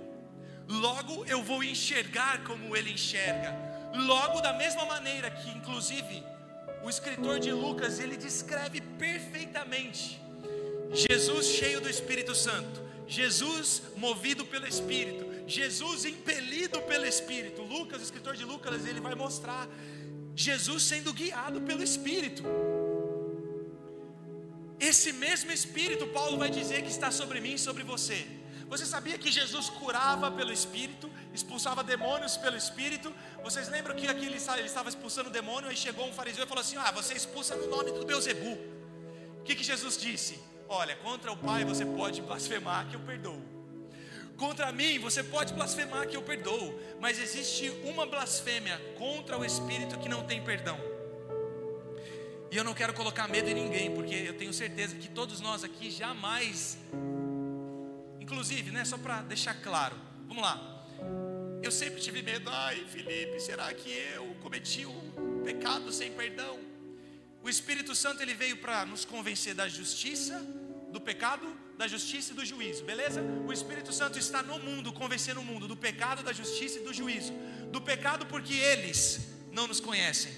logo 0.68 1.26
eu 1.26 1.44
vou 1.44 1.64
enxergar 1.64 2.44
como 2.44 2.76
Ele 2.76 2.92
enxerga. 2.92 3.70
Logo, 3.96 4.40
da 4.40 4.54
mesma 4.54 4.86
maneira 4.86 5.32
que, 5.32 5.50
inclusive, 5.50 6.24
o 6.84 6.90
escritor 6.90 7.40
de 7.40 7.52
Lucas 7.52 8.00
ele 8.00 8.16
descreve 8.16 8.80
perfeitamente 8.80 10.22
Jesus 10.92 11.48
cheio 11.48 11.80
do 11.80 11.90
Espírito 11.90 12.34
Santo, 12.34 12.82
Jesus 13.10 13.82
movido 13.98 14.46
pelo 14.46 14.68
Espírito, 14.68 15.26
Jesus 15.48 16.06
impelido 16.06 16.80
pelo 16.84 17.06
Espírito. 17.06 17.64
Lucas, 17.64 18.02
o 18.02 18.04
escritor 18.04 18.36
de 18.36 18.46
Lucas, 18.46 18.86
ele 18.86 19.02
vai 19.02 19.16
mostrar 19.16 19.68
Jesus 20.36 20.84
sendo 20.84 21.12
guiado 21.12 21.60
pelo 21.62 21.82
Espírito. 21.84 22.44
Esse 24.80 25.12
mesmo 25.12 25.52
Espírito, 25.52 26.06
Paulo 26.08 26.38
vai 26.38 26.52
dizer 26.52 26.84
que 26.84 26.92
está 26.92 27.10
sobre 27.10 27.42
mim 27.42 27.56
e 27.56 27.60
sobre 27.60 27.84
você. 27.84 28.28
Você 28.70 28.86
sabia 28.86 29.18
que 29.18 29.32
Jesus 29.32 29.68
curava 29.68 30.30
pelo 30.30 30.54
Espírito, 30.54 31.10
expulsava 31.34 31.84
demônios 31.84 32.38
pelo 32.38 32.56
Espírito? 32.56 33.12
Vocês 33.44 33.68
lembram 33.70 33.96
que 33.96 34.08
aqui 34.08 34.26
ele 34.28 34.38
estava 34.38 34.88
expulsando 34.88 35.32
demônio, 35.32 35.72
e 35.72 35.76
chegou 35.76 36.08
um 36.08 36.14
fariseu 36.14 36.44
e 36.44 36.48
falou 36.48 36.62
assim: 36.62 36.78
Ah, 36.78 36.92
você 36.92 37.16
expulsa 37.16 37.56
no 37.56 37.68
nome 37.68 37.92
do 37.92 38.06
Beuzebu. 38.06 38.54
O 39.40 39.44
que, 39.44 39.56
que 39.56 39.64
Jesus 39.64 39.98
disse? 39.98 40.40
Olha, 40.70 40.96
contra 40.98 41.32
o 41.32 41.38
Pai 41.38 41.66
você 41.66 41.86
pode 41.86 42.22
blasfemar, 42.22 42.88
que 42.88 42.96
eu 42.96 43.00
perdoo. 43.02 43.42
Contra 44.38 44.72
mim 44.72 45.00
você 45.00 45.22
pode 45.22 45.54
blasfemar, 45.54 46.08
que 46.08 46.16
eu 46.16 46.22
perdoo. 46.22 46.80
Mas 47.02 47.20
existe 47.20 47.70
uma 47.84 48.06
blasfêmia 48.06 48.80
contra 48.98 49.38
o 49.38 49.44
Espírito 49.44 50.00
que 50.00 50.08
não 50.08 50.24
tem 50.24 50.42
perdão. 50.42 50.80
E 52.52 52.56
eu 52.56 52.64
não 52.64 52.74
quero 52.74 52.94
colocar 52.94 53.28
medo 53.28 53.50
em 53.50 53.54
ninguém, 53.54 53.94
porque 53.94 54.16
eu 54.16 54.38
tenho 54.38 54.54
certeza 54.54 54.96
que 54.96 55.10
todos 55.10 55.42
nós 55.42 55.64
aqui 55.64 55.92
jamais 55.92 56.78
Inclusive, 58.30 58.70
né, 58.70 58.86
só 58.86 58.96
para 58.96 59.24
deixar 59.24 59.56
claro, 59.56 59.96
vamos 60.28 60.44
lá. 60.44 60.86
Eu 61.64 61.72
sempre 61.72 62.00
tive 62.00 62.22
medo, 62.22 62.48
ai 62.48 62.86
Felipe, 62.88 63.40
será 63.40 63.74
que 63.74 63.90
eu 63.90 64.36
cometi 64.40 64.86
um 64.86 65.42
pecado 65.44 65.92
sem 65.92 66.12
perdão? 66.12 66.60
O 67.42 67.50
Espírito 67.50 67.96
Santo 67.96 68.22
ele 68.22 68.36
veio 68.36 68.58
para 68.58 68.86
nos 68.86 69.04
convencer 69.04 69.56
da 69.56 69.68
justiça, 69.68 70.46
do 70.92 71.00
pecado, 71.00 71.46
da 71.78 71.88
justiça 71.88 72.32
e 72.32 72.36
do 72.36 72.46
juízo, 72.46 72.84
beleza? 72.84 73.22
O 73.48 73.54
Espírito 73.54 73.94
Santo 73.94 74.18
está 74.18 74.42
no 74.42 74.60
mundo, 74.60 74.92
convencendo 74.92 75.40
o 75.40 75.44
mundo 75.44 75.68
do 75.68 75.78
pecado, 75.78 76.24
da 76.24 76.34
justiça 76.34 76.80
e 76.80 76.84
do 76.84 76.94
juízo. 76.94 77.34
Do 77.72 77.82
pecado 77.82 78.26
porque 78.26 78.54
eles 78.54 79.30
não 79.52 79.68
nos 79.68 79.80
conhecem. 79.80 80.32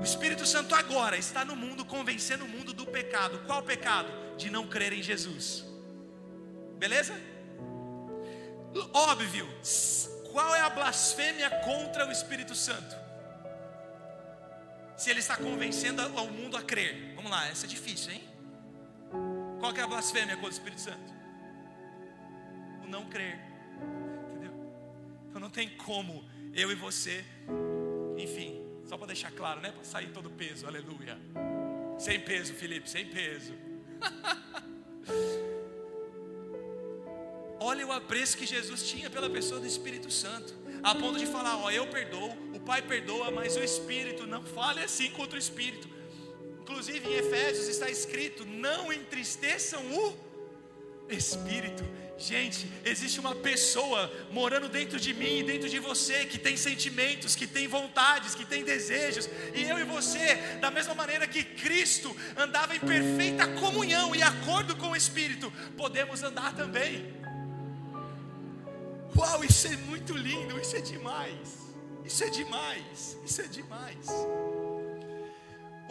O 0.00 0.02
Espírito 0.02 0.44
Santo 0.46 0.74
agora 0.74 1.16
está 1.16 1.44
no 1.44 1.54
mundo 1.54 1.84
convencendo 1.84 2.44
o 2.44 2.48
mundo 2.48 2.72
do 2.72 2.86
pecado. 2.86 3.38
Qual 3.46 3.62
pecado? 3.62 4.08
De 4.36 4.50
não 4.50 4.66
crer 4.66 4.92
em 4.92 5.02
Jesus. 5.02 5.64
Beleza? 6.78 7.14
Óbvio, 8.92 9.48
qual 10.32 10.54
é 10.54 10.60
a 10.60 10.68
blasfêmia 10.68 11.48
contra 11.64 12.06
o 12.06 12.12
Espírito 12.12 12.54
Santo? 12.54 12.94
Se 14.96 15.10
ele 15.10 15.20
está 15.20 15.36
convencendo 15.36 16.02
ao 16.02 16.28
mundo 16.28 16.56
a 16.56 16.62
crer. 16.62 17.14
Vamos 17.14 17.30
lá, 17.30 17.48
essa 17.48 17.66
é 17.66 17.68
difícil, 17.68 18.12
hein? 18.12 18.35
Qual 19.66 19.76
é 19.76 19.80
a 19.80 19.86
blasfêmia 19.88 20.36
contra 20.36 20.50
o 20.50 20.52
Espírito 20.52 20.80
Santo? 20.80 21.12
O 22.84 22.86
não 22.86 23.06
crer. 23.06 23.36
Entendeu? 24.30 24.52
Então 25.28 25.40
não 25.40 25.50
tem 25.50 25.70
como 25.70 26.24
eu 26.54 26.70
e 26.70 26.76
você, 26.76 27.24
enfim, 28.16 28.62
só 28.84 28.96
para 28.96 29.08
deixar 29.08 29.32
claro, 29.32 29.60
né? 29.60 29.72
Para 29.72 29.82
sair 29.82 30.12
todo 30.12 30.30
peso, 30.30 30.68
aleluia. 30.68 31.18
Sem 31.98 32.20
peso, 32.20 32.54
Felipe, 32.54 32.88
sem 32.88 33.06
peso. 33.06 33.54
Olha 37.58 37.84
o 37.88 37.90
apreço 37.90 38.38
que 38.38 38.46
Jesus 38.46 38.88
tinha 38.88 39.10
pela 39.10 39.28
pessoa 39.28 39.58
do 39.58 39.66
Espírito 39.66 40.12
Santo, 40.12 40.54
a 40.80 40.94
ponto 40.94 41.18
de 41.18 41.26
falar: 41.26 41.56
Ó, 41.56 41.72
eu 41.72 41.88
perdoo, 41.88 42.30
o 42.54 42.60
Pai 42.60 42.82
perdoa, 42.82 43.32
mas 43.32 43.56
o 43.56 43.64
Espírito 43.64 44.28
não 44.28 44.44
fale 44.44 44.80
assim 44.80 45.10
contra 45.10 45.34
o 45.34 45.40
Espírito. 45.40 45.95
Inclusive 46.66 47.08
em 47.08 47.14
Efésios 47.14 47.68
está 47.68 47.88
escrito: 47.88 48.44
Não 48.44 48.92
entristeçam 48.92 49.80
o 49.86 50.16
Espírito. 51.08 51.84
Gente, 52.18 52.68
existe 52.84 53.20
uma 53.20 53.36
pessoa 53.36 54.10
morando 54.32 54.68
dentro 54.68 54.98
de 54.98 55.14
mim 55.14 55.38
e 55.38 55.42
dentro 55.44 55.68
de 55.68 55.78
você 55.78 56.24
que 56.24 56.38
tem 56.38 56.56
sentimentos, 56.56 57.36
que 57.36 57.46
tem 57.46 57.68
vontades, 57.68 58.34
que 58.34 58.44
tem 58.44 58.64
desejos, 58.64 59.28
e 59.54 59.62
eu 59.62 59.78
e 59.78 59.84
você, 59.84 60.34
da 60.60 60.68
mesma 60.68 60.94
maneira 60.94 61.28
que 61.28 61.44
Cristo 61.44 62.16
andava 62.36 62.74
em 62.74 62.80
perfeita 62.80 63.46
comunhão 63.46 64.12
e 64.12 64.22
acordo 64.22 64.74
com 64.74 64.88
o 64.88 64.96
Espírito, 64.96 65.52
podemos 65.76 66.24
andar 66.24 66.56
também. 66.56 67.14
Uau, 69.16 69.44
isso 69.44 69.68
é 69.68 69.76
muito 69.76 70.16
lindo, 70.16 70.58
isso 70.58 70.74
é 70.74 70.80
demais. 70.80 71.66
Isso 72.04 72.24
é 72.24 72.30
demais, 72.30 73.16
isso 73.24 73.40
é 73.40 73.46
demais. 73.46 74.06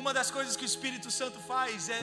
Uma 0.06 0.14
das 0.14 0.30
coisas 0.30 0.56
que 0.56 0.64
o 0.64 0.72
Espírito 0.74 1.10
Santo 1.10 1.40
faz 1.40 1.90
é, 1.90 2.00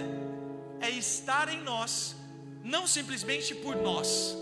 é 0.80 0.90
estar 0.90 1.48
em 1.48 1.62
nós 1.62 2.16
não 2.64 2.84
simplesmente 2.84 3.55
por 3.55 3.76
nós, 3.76 4.36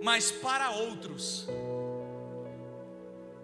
mas 0.00 0.30
para 0.30 0.70
outros. 0.70 1.48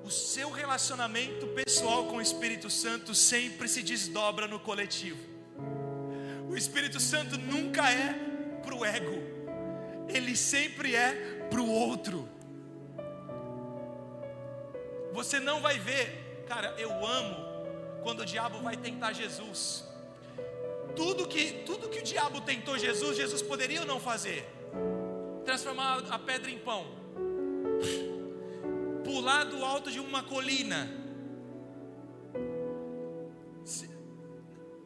O 0.04 0.08
seu 0.08 0.52
relacionamento 0.52 1.48
pessoal 1.48 2.06
com 2.06 2.18
o 2.18 2.22
Espírito 2.22 2.70
Santo 2.70 3.12
sempre 3.12 3.66
se 3.66 3.82
desdobra 3.82 4.46
no 4.46 4.60
coletivo. 4.60 5.18
O 6.48 6.56
Espírito 6.56 7.00
Santo 7.00 7.36
nunca 7.36 7.90
é 7.90 8.12
para 8.62 8.72
o 8.72 8.84
ego, 8.84 9.20
ele 10.08 10.36
sempre 10.36 10.94
é 10.94 11.48
para 11.50 11.60
o 11.60 11.68
outro. 11.68 12.28
Você 15.12 15.40
não 15.40 15.60
vai 15.60 15.76
ver, 15.80 16.44
cara, 16.46 16.72
eu 16.78 17.04
amo 17.04 17.43
quando 18.04 18.20
o 18.20 18.26
diabo 18.26 18.60
vai 18.60 18.76
tentar 18.76 19.12
Jesus. 19.14 19.82
Tudo 20.94 21.26
que, 21.26 21.44
tudo 21.68 21.88
que 21.88 22.00
o 22.00 22.02
diabo 22.02 22.40
tentou 22.42 22.78
Jesus, 22.78 23.16
Jesus 23.16 23.42
poderia 23.42 23.80
ou 23.80 23.86
não 23.86 23.98
fazer? 23.98 24.46
Transformar 25.44 26.04
a 26.10 26.18
pedra 26.18 26.50
em 26.50 26.58
pão, 26.58 26.84
pular 29.02 29.44
do 29.44 29.64
alto 29.64 29.90
de 29.90 29.98
uma 29.98 30.22
colina. 30.22 30.80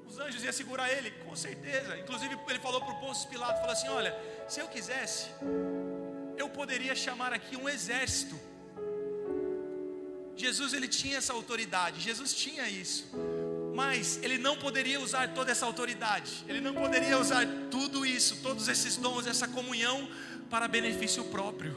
Os 0.06 0.18
anjos 0.20 0.42
iam 0.44 0.52
segurar 0.52 0.90
ele, 0.90 1.10
com 1.10 1.34
certeza. 1.36 1.98
Inclusive, 1.98 2.38
ele 2.48 2.58
falou 2.60 2.80
para 2.80 2.94
o 2.94 3.00
Pôncio 3.00 3.28
Pilato: 3.28 3.60
falou 3.60 3.72
assim, 3.72 3.88
Olha, 3.88 4.16
se 4.48 4.60
eu 4.60 4.68
quisesse, 4.68 5.26
eu 6.36 6.48
poderia 6.48 6.94
chamar 6.94 7.32
aqui 7.32 7.56
um 7.56 7.68
exército. 7.68 8.38
Jesus 10.38 10.72
ele 10.72 10.86
tinha 10.86 11.18
essa 11.18 11.32
autoridade, 11.32 12.00
Jesus 12.00 12.32
tinha 12.32 12.68
isso. 12.68 13.06
Mas 13.74 14.20
ele 14.22 14.38
não 14.38 14.56
poderia 14.56 15.00
usar 15.00 15.34
toda 15.34 15.50
essa 15.50 15.66
autoridade, 15.66 16.44
ele 16.48 16.60
não 16.60 16.72
poderia 16.72 17.18
usar 17.18 17.44
tudo 17.70 18.06
isso, 18.06 18.36
todos 18.40 18.68
esses 18.68 18.96
dons, 18.96 19.26
essa 19.26 19.48
comunhão 19.48 20.08
para 20.48 20.68
benefício 20.68 21.24
próprio. 21.24 21.76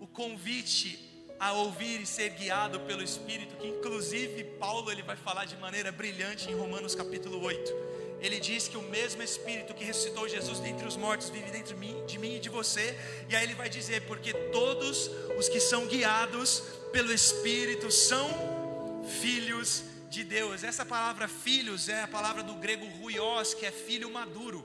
O 0.00 0.06
convite 0.06 0.98
a 1.40 1.52
ouvir 1.52 2.00
e 2.00 2.06
ser 2.06 2.30
guiado 2.30 2.80
pelo 2.80 3.02
Espírito, 3.02 3.56
que 3.56 3.66
inclusive 3.66 4.44
Paulo 4.60 4.90
ele 4.92 5.02
vai 5.02 5.16
falar 5.16 5.44
de 5.44 5.56
maneira 5.56 5.90
brilhante 5.90 6.48
em 6.48 6.54
Romanos 6.54 6.94
capítulo 6.94 7.42
8 7.42 7.93
ele 8.20 8.40
diz 8.40 8.68
que 8.68 8.76
o 8.76 8.82
mesmo 8.82 9.22
Espírito 9.22 9.74
que 9.74 9.84
ressuscitou 9.84 10.28
Jesus 10.28 10.58
dentre 10.58 10.86
os 10.86 10.96
mortos 10.96 11.28
vive 11.28 11.50
dentro 11.50 11.74
de 11.74 12.18
mim, 12.18 12.36
e 12.36 12.40
de 12.40 12.48
você. 12.48 12.98
E 13.28 13.36
aí 13.36 13.44
ele 13.44 13.54
vai 13.54 13.68
dizer: 13.68 14.02
porque 14.06 14.32
todos 14.32 15.10
os 15.38 15.48
que 15.48 15.60
são 15.60 15.86
guiados 15.86 16.62
pelo 16.92 17.12
Espírito 17.12 17.90
são 17.90 19.04
filhos 19.20 19.84
de 20.08 20.24
Deus. 20.24 20.64
Essa 20.64 20.84
palavra 20.84 21.28
filhos 21.28 21.88
é 21.88 22.02
a 22.02 22.08
palavra 22.08 22.42
do 22.42 22.54
grego 22.54 22.86
ruios, 22.98 23.52
que 23.52 23.66
é 23.66 23.72
filho 23.72 24.10
maduro. 24.10 24.64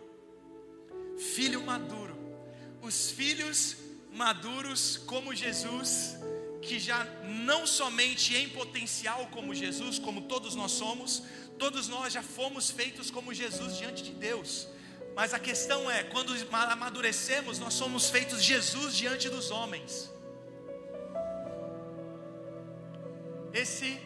Filho 1.17 1.61
maduro. 1.61 2.17
Os 2.81 3.11
filhos 3.11 3.75
maduros 4.13 4.97
como 5.05 5.35
Jesus, 5.35 6.15
que 6.61 6.79
já 6.79 7.03
não 7.23 7.65
somente 7.65 8.35
em 8.35 8.49
potencial 8.49 9.27
como 9.31 9.53
Jesus, 9.53 9.99
como 9.99 10.21
todos 10.21 10.55
nós 10.55 10.71
somos, 10.71 11.23
Todos 11.59 11.89
nós 11.89 12.13
já 12.13 12.23
fomos 12.23 12.71
feitos 12.71 13.11
como 13.11 13.33
Jesus 13.33 13.77
diante 13.77 14.01
de 14.01 14.11
Deus. 14.11 14.67
Mas 15.13 15.33
a 15.33 15.39
questão 15.39 15.91
é, 15.91 16.03
quando 16.03 16.33
amadurecemos, 16.51 17.59
nós 17.59 17.73
somos 17.73 18.09
feitos 18.09 18.41
Jesus 18.41 18.95
diante 18.95 19.27
dos 19.29 19.51
homens. 19.51 20.09
Esse 23.53 23.99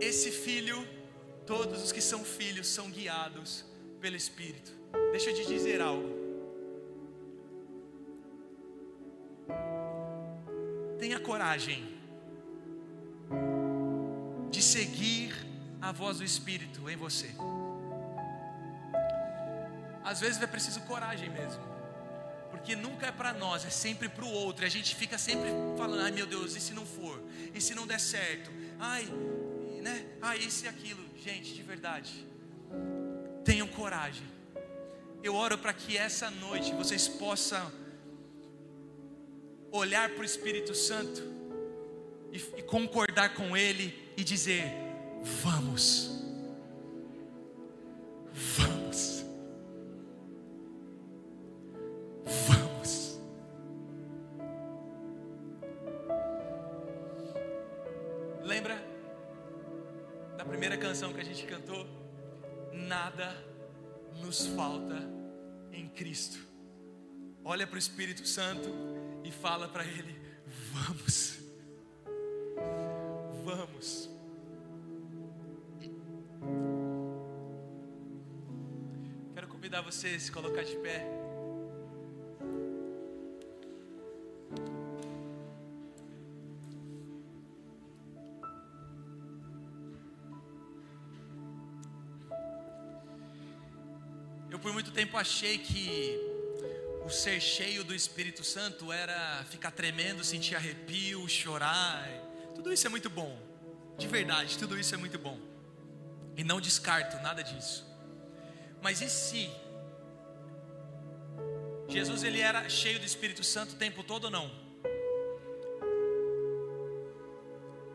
esse 0.00 0.30
filho, 0.30 0.86
todos 1.46 1.82
os 1.82 1.92
que 1.92 2.00
são 2.00 2.24
filhos 2.24 2.66
são 2.66 2.90
guiados 2.90 3.64
pelo 4.00 4.16
Espírito. 4.16 4.72
Deixa 5.12 5.30
eu 5.30 5.34
te 5.34 5.46
dizer 5.46 5.80
algo. 5.80 6.10
Tenha 10.98 11.20
coragem 11.20 12.03
seguir 14.74 15.32
a 15.80 15.92
voz 15.92 16.18
do 16.18 16.24
Espírito 16.24 16.90
em 16.90 16.96
você. 16.96 17.30
Às 20.02 20.18
vezes 20.20 20.42
é 20.42 20.48
preciso 20.48 20.80
coragem 20.80 21.30
mesmo, 21.30 21.62
porque 22.50 22.74
nunca 22.74 23.06
é 23.06 23.12
para 23.12 23.32
nós, 23.32 23.64
é 23.64 23.70
sempre 23.70 24.08
para 24.08 24.24
o 24.24 24.32
outro. 24.32 24.64
E 24.64 24.66
a 24.66 24.70
gente 24.70 24.96
fica 24.96 25.16
sempre 25.16 25.50
falando: 25.78 26.00
ai 26.00 26.10
meu 26.10 26.26
Deus, 26.26 26.56
e 26.56 26.60
se 26.60 26.72
não 26.72 26.84
for? 26.84 27.22
E 27.54 27.60
se 27.60 27.72
não 27.72 27.86
der 27.86 28.00
certo? 28.00 28.50
Ai, 28.80 29.04
né? 29.80 30.04
Ai, 30.20 30.38
isso 30.38 30.64
e 30.64 30.68
aquilo. 30.68 31.04
Gente, 31.22 31.54
de 31.54 31.62
verdade, 31.62 32.26
tenham 33.44 33.68
coragem. 33.68 34.26
Eu 35.22 35.36
oro 35.36 35.56
para 35.56 35.72
que 35.72 35.96
essa 35.96 36.30
noite 36.32 36.74
vocês 36.74 37.06
possam 37.06 37.70
olhar 39.70 40.10
para 40.10 40.22
o 40.22 40.24
Espírito 40.24 40.74
Santo 40.74 41.22
e, 42.32 42.38
e 42.58 42.62
concordar 42.62 43.34
com 43.34 43.56
Ele 43.56 44.03
e 44.16 44.24
dizer: 44.24 44.64
Vamos, 45.42 46.10
vamos, 48.32 49.24
vamos. 52.46 53.20
Lembra 58.42 58.76
da 60.36 60.44
primeira 60.44 60.76
canção 60.76 61.12
que 61.12 61.20
a 61.20 61.24
gente 61.24 61.44
cantou? 61.46 61.86
Nada 62.72 63.34
nos 64.20 64.46
falta 64.48 64.96
em 65.72 65.88
Cristo. 65.88 66.38
Olha 67.44 67.66
para 67.66 67.76
o 67.76 67.78
Espírito 67.78 68.26
Santo 68.26 68.68
e 69.24 69.30
fala 69.30 69.68
para 69.68 69.84
ele: 69.84 70.14
Vamos 70.72 71.34
vamos. 73.44 74.08
Quero 79.34 79.48
convidar 79.48 79.82
você 79.82 80.08
a 80.08 80.18
se 80.18 80.32
colocar 80.32 80.64
de 80.64 80.76
pé. 80.76 81.04
Eu 94.50 94.58
por 94.58 94.72
muito 94.72 94.90
tempo 94.90 95.18
achei 95.18 95.58
que 95.58 96.18
o 97.04 97.10
ser 97.10 97.40
cheio 97.40 97.84
do 97.84 97.94
Espírito 97.94 98.42
Santo 98.42 98.90
era 98.90 99.44
ficar 99.50 99.70
tremendo, 99.70 100.24
sentir 100.24 100.54
arrepio, 100.54 101.28
chorar. 101.28 102.23
Tudo 102.64 102.72
isso 102.72 102.86
é 102.86 102.90
muito 102.90 103.10
bom, 103.10 103.38
de 103.98 104.08
verdade, 104.08 104.56
tudo 104.56 104.78
isso 104.78 104.94
é 104.94 104.96
muito 104.96 105.18
bom, 105.18 105.38
e 106.34 106.42
não 106.42 106.58
descarto 106.58 107.22
nada 107.22 107.44
disso. 107.44 107.86
Mas 108.80 109.02
e 109.02 109.10
se 109.10 109.50
Jesus 111.86 112.22
ele 112.22 112.40
era 112.40 112.66
cheio 112.70 112.98
do 112.98 113.04
Espírito 113.04 113.44
Santo 113.44 113.74
o 113.74 113.76
tempo 113.76 114.02
todo 114.02 114.24
ou 114.24 114.30
não? 114.30 114.50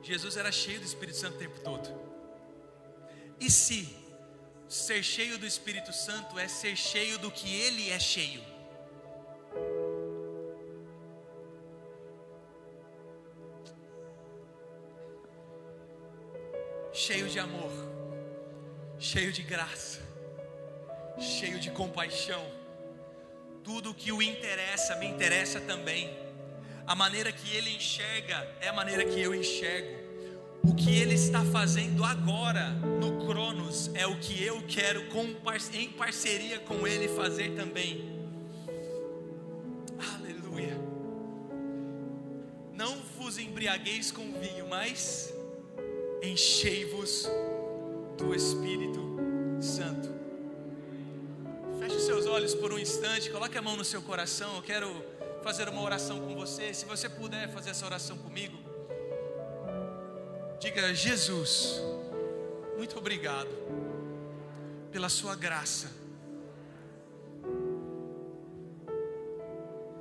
Jesus 0.04 0.38
era 0.38 0.52
cheio 0.52 0.80
do 0.80 0.86
Espírito 0.86 1.18
Santo 1.18 1.38
o 1.38 1.40
tempo 1.40 1.60
todo. 1.62 1.90
E 3.40 3.50
se 3.50 3.90
ser 4.68 5.02
cheio 5.02 5.40
do 5.40 5.48
Espírito 5.48 5.92
Santo 5.92 6.38
é 6.38 6.48
ser 6.48 6.76
cheio 6.76 7.18
do 7.18 7.32
que 7.32 7.52
ele 7.56 7.90
é 7.90 8.00
cheio? 8.00 8.44
Cheio 17.10 17.28
de 17.28 17.40
amor, 17.40 17.72
cheio 19.00 19.32
de 19.32 19.42
graça, 19.42 20.00
cheio 21.18 21.60
de 21.60 21.72
compaixão. 21.72 22.46
Tudo 23.64 23.96
que 23.96 24.12
o 24.12 24.22
interessa 24.22 24.96
me 24.98 25.08
interessa 25.08 25.60
também. 25.60 26.16
A 26.86 26.94
maneira 26.94 27.32
que 27.32 27.56
ele 27.56 27.76
enxerga 27.76 28.48
é 28.62 28.68
a 28.68 28.74
maneira 28.74 29.04
que 29.06 29.20
eu 29.20 29.34
enxergo. 29.34 29.98
O 30.62 30.76
que 30.76 31.00
ele 31.00 31.16
está 31.16 31.44
fazendo 31.46 32.04
agora 32.04 32.70
no 32.70 33.26
Cronos 33.26 33.90
é 33.96 34.06
o 34.06 34.20
que 34.20 34.44
eu 34.44 34.62
quero 34.68 35.02
em 35.74 35.90
parceria 35.90 36.60
com 36.60 36.86
ele 36.86 37.08
fazer 37.08 37.56
também. 37.56 38.08
Aleluia. 40.14 40.78
Não 42.72 43.02
vos 43.18 43.40
embriagueis 43.40 44.12
com 44.12 44.32
vinho, 44.40 44.68
mas 44.70 45.34
enchei-vos 46.22 47.28
do 48.18 48.34
Espírito 48.36 49.00
Santo. 49.62 50.10
Feche 51.80 51.96
os 51.96 52.04
seus 52.04 52.26
olhos 52.26 52.54
por 52.54 52.74
um 52.74 52.80
instante, 52.80 53.30
coloque 53.30 53.58
a 53.58 53.62
mão 53.62 53.76
no 53.76 53.86
seu 53.86 54.02
coração. 54.02 54.56
Eu 54.56 54.62
quero 54.62 55.06
fazer 55.42 55.70
uma 55.70 55.82
oração 55.82 56.20
com 56.20 56.36
você. 56.36 56.74
Se 56.74 56.86
você 56.86 57.08
puder 57.08 57.50
fazer 57.50 57.70
essa 57.70 57.86
oração 57.86 58.18
comigo, 58.18 58.58
diga: 60.60 60.94
Jesus, 60.94 61.82
muito 62.78 62.98
obrigado 62.98 63.50
pela 64.92 65.10
Sua 65.10 65.36
graça. 65.36 65.92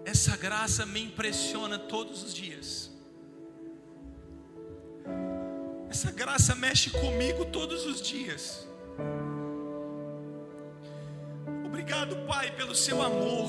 Essa 0.04 0.36
graça 0.36 0.86
me 0.86 1.02
impressiona 1.02 1.78
todos 1.78 2.22
os 2.22 2.34
dias. 2.34 2.90
Essa 5.90 6.10
graça 6.12 6.54
mexe 6.54 6.90
comigo 6.90 7.44
todos 7.46 7.86
os 7.86 8.02
dias. 8.02 8.66
Obrigado, 11.64 12.16
Pai, 12.26 12.50
pelo 12.54 12.74
seu 12.74 13.00
amor. 13.02 13.48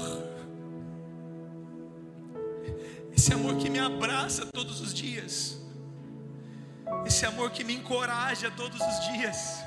Esse 3.15 3.33
amor 3.33 3.57
que 3.57 3.69
me 3.69 3.79
abraça 3.79 4.45
todos 4.45 4.79
os 4.79 4.93
dias. 4.93 5.59
Esse 7.05 7.25
amor 7.25 7.51
que 7.51 7.63
me 7.63 7.75
encoraja 7.75 8.49
todos 8.51 8.79
os 8.79 8.99
dias. 9.11 9.59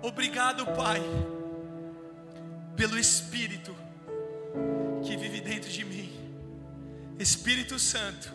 Obrigado, 0.00 0.64
Pai, 0.74 1.02
pelo 2.76 2.98
Espírito 2.98 3.76
que 5.04 5.16
vive 5.16 5.40
dentro 5.40 5.68
de 5.68 5.84
mim. 5.84 6.17
Espírito 7.18 7.80
Santo, 7.80 8.32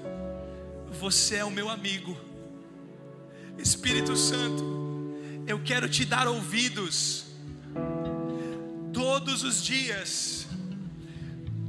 você 0.91 1.37
é 1.37 1.45
o 1.45 1.49
meu 1.49 1.69
amigo. 1.69 2.17
Espírito 3.57 4.13
Santo, 4.17 5.15
eu 5.47 5.63
quero 5.63 5.87
te 5.87 6.03
dar 6.03 6.27
ouvidos 6.27 7.27
todos 8.91 9.43
os 9.43 9.63
dias. 9.63 10.47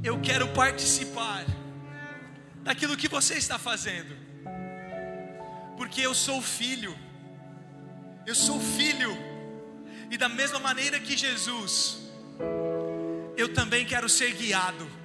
Eu 0.03 0.19
quero 0.19 0.49
participar 0.49 1.45
daquilo 2.63 2.97
que 2.97 3.07
você 3.07 3.35
está 3.35 3.57
fazendo, 3.57 4.13
porque 5.77 6.01
eu 6.01 6.13
sou 6.13 6.41
filho, 6.41 6.93
eu 8.25 8.35
sou 8.35 8.59
filho, 8.59 9.15
e 10.11 10.17
da 10.17 10.27
mesma 10.27 10.59
maneira 10.59 10.99
que 10.99 11.15
Jesus, 11.15 11.97
eu 13.37 13.53
também 13.53 13.85
quero 13.85 14.09
ser 14.09 14.33
guiado 14.33 15.04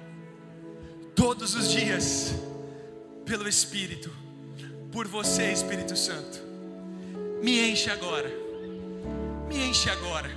todos 1.15 1.55
os 1.55 1.69
dias 1.69 2.33
pelo 3.25 3.47
Espírito, 3.47 4.11
por 4.91 5.07
você, 5.07 5.51
Espírito 5.51 5.95
Santo. 5.95 6.41
Me 7.41 7.71
enche 7.71 7.89
agora, 7.89 8.29
me 9.47 9.63
enche 9.69 9.89
agora, 9.89 10.29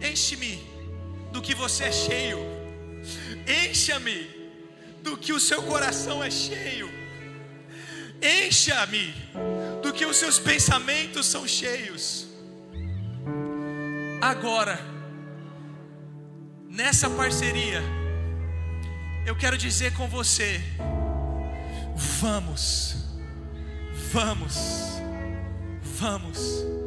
enche-me 0.00 0.62
do 1.32 1.40
que 1.40 1.54
você 1.54 1.84
é 1.84 1.92
cheio, 1.92 2.38
encha-me 3.66 4.28
do 5.02 5.16
que 5.16 5.32
o 5.32 5.40
seu 5.40 5.62
coração 5.62 6.22
é 6.22 6.30
cheio, 6.30 6.88
encha-me 8.20 9.14
do 9.82 9.92
que 9.92 10.04
os 10.04 10.16
seus 10.16 10.38
pensamentos 10.38 11.26
são 11.26 11.46
cheios. 11.46 12.28
Agora, 14.20 14.78
nessa 16.68 17.10
parceria, 17.10 17.82
eu 19.24 19.36
quero 19.36 19.56
dizer 19.56 19.92
com 19.94 20.08
você: 20.08 20.60
vamos, 22.20 22.96
vamos, 24.12 24.56
vamos. 25.98 26.81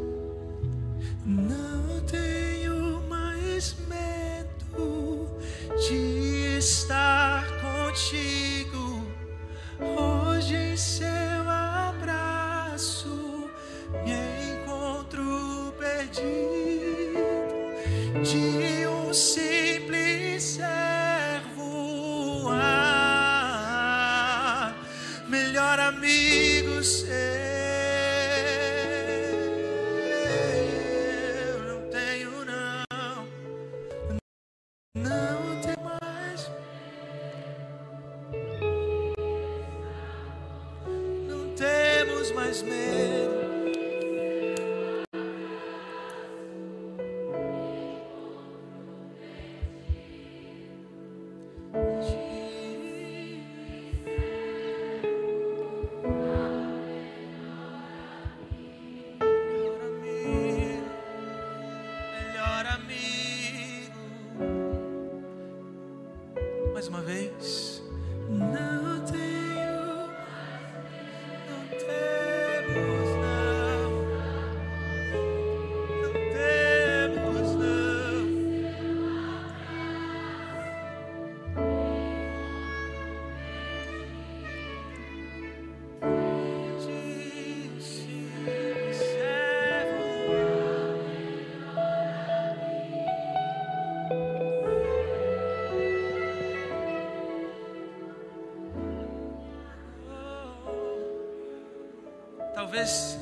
Talvez 102.76 103.18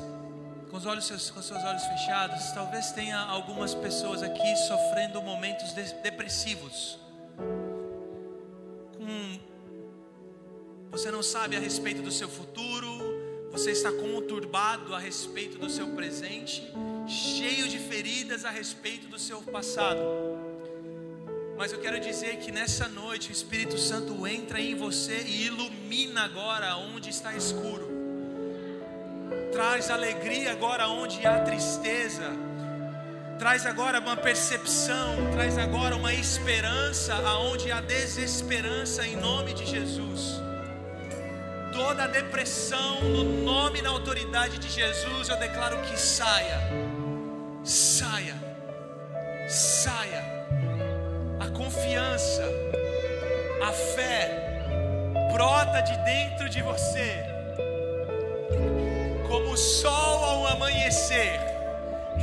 com 0.68 0.76
os 0.76 0.84
olhos 0.84 1.04
seus, 1.04 1.30
com 1.30 1.40
seus 1.40 1.62
olhos 1.62 1.84
fechados, 1.84 2.50
talvez 2.50 2.90
tenha 2.90 3.16
algumas 3.20 3.72
pessoas 3.72 4.20
aqui 4.20 4.56
sofrendo 4.66 5.22
momentos 5.22 5.72
de- 5.72 5.94
depressivos. 6.02 6.98
Com 8.96 9.38
você 10.90 11.08
não 11.12 11.22
sabe 11.22 11.56
a 11.56 11.60
respeito 11.60 12.02
do 12.02 12.10
seu 12.10 12.28
futuro, 12.28 12.88
você 13.52 13.70
está 13.70 13.92
conturbado 13.92 14.92
a 14.92 14.98
respeito 14.98 15.56
do 15.56 15.70
seu 15.70 15.86
presente, 15.94 16.68
cheio 17.06 17.68
de 17.68 17.78
feridas 17.78 18.44
a 18.44 18.50
respeito 18.50 19.06
do 19.06 19.20
seu 19.20 19.40
passado. 19.40 20.00
Mas 21.56 21.72
eu 21.72 21.80
quero 21.80 22.00
dizer 22.00 22.38
que 22.38 22.50
nessa 22.50 22.88
noite 22.88 23.28
o 23.28 23.32
Espírito 23.32 23.78
Santo 23.78 24.26
entra 24.26 24.60
em 24.60 24.74
você 24.74 25.22
e 25.22 25.46
ilumina 25.46 26.24
agora 26.24 26.76
onde 26.76 27.10
está 27.10 27.36
escuro 27.36 27.93
traz 29.54 29.88
alegria 29.88 30.50
agora 30.50 30.88
onde 30.88 31.24
há 31.24 31.38
tristeza, 31.38 32.28
traz 33.38 33.64
agora 33.64 34.00
uma 34.00 34.16
percepção, 34.16 35.30
traz 35.32 35.56
agora 35.56 35.94
uma 35.94 36.12
esperança 36.12 37.14
aonde 37.14 37.70
há 37.70 37.80
desesperança 37.80 39.06
em 39.06 39.14
nome 39.14 39.54
de 39.54 39.64
Jesus. 39.64 40.42
Toda 41.72 42.08
depressão 42.08 43.00
no 43.02 43.22
nome 43.44 43.78
e 43.78 43.82
na 43.82 43.90
autoridade 43.90 44.58
de 44.58 44.68
Jesus, 44.68 45.28
eu 45.28 45.36
declaro 45.36 45.80
que 45.82 45.96
saia, 45.96 46.58
saia, 47.62 48.34
saia. 49.48 50.24
A 51.38 51.48
confiança, 51.50 52.42
A 53.62 53.72
fé 53.72 54.44
brota 55.32 55.80
de 55.80 55.96
dentro 56.04 56.48
de 56.48 56.60
você, 56.60 57.33
o 59.54 59.56
sol 59.56 60.24
ao 60.24 60.46
amanhecer. 60.48 61.38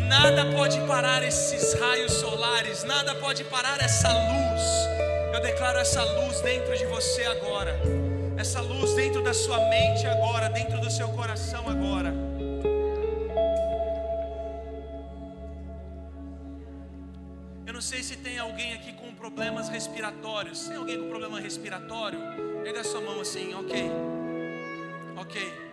Nada 0.05 0.45
pode 0.51 0.77
parar 0.81 1.23
esses 1.23 1.73
raios 1.79 2.11
solares, 2.11 2.83
nada 2.83 3.15
pode 3.15 3.45
parar 3.45 3.79
essa 3.81 4.09
luz. 4.09 4.61
Eu 5.33 5.39
declaro 5.39 5.79
essa 5.79 6.03
luz 6.03 6.41
dentro 6.41 6.77
de 6.77 6.85
você 6.87 7.23
agora, 7.23 7.73
essa 8.37 8.59
luz 8.59 8.93
dentro 8.95 9.23
da 9.23 9.33
sua 9.33 9.57
mente 9.69 10.05
agora, 10.05 10.49
dentro 10.49 10.81
do 10.81 10.91
seu 10.91 11.07
coração 11.09 11.69
agora. 11.69 12.13
Eu 17.65 17.73
não 17.73 17.81
sei 17.81 18.03
se 18.03 18.17
tem 18.17 18.39
alguém 18.39 18.73
aqui 18.73 18.91
com 18.91 19.15
problemas 19.15 19.69
respiratórios. 19.69 20.67
Tem 20.67 20.75
alguém 20.75 20.99
com 20.99 21.07
problema 21.07 21.39
respiratório? 21.39 22.19
Pega 22.61 22.81
a 22.81 22.83
sua 22.83 22.99
mão 22.99 23.21
assim, 23.21 23.53
ok. 23.53 23.89
Ok. 25.15 25.70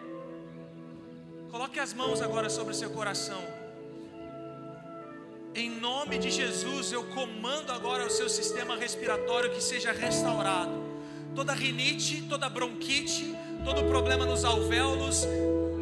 Coloque 1.51 1.80
as 1.80 1.94
mãos 1.94 2.20
agora 2.20 2.51
sobre 2.51 2.72
o 2.72 2.76
seu 2.76 2.90
coração. 2.90 3.42
Em 5.55 5.70
nome 5.70 6.18
de 6.18 6.30
Jesus, 6.30 6.92
eu 6.92 7.05
comando 7.05 7.72
agora 7.72 8.07
o 8.07 8.11
seu 8.11 8.28
sistema 8.28 8.76
respiratório 8.76 9.51
que 9.51 9.61
seja 9.61 9.90
restaurado. 9.90 10.86
Toda 11.34 11.55
rinite, 11.55 12.22
toda 12.28 12.49
bronquite, 12.49 13.34
todo 13.64 13.82
problema 13.84 14.26
nos 14.26 14.44
alvéolos, 14.44 15.26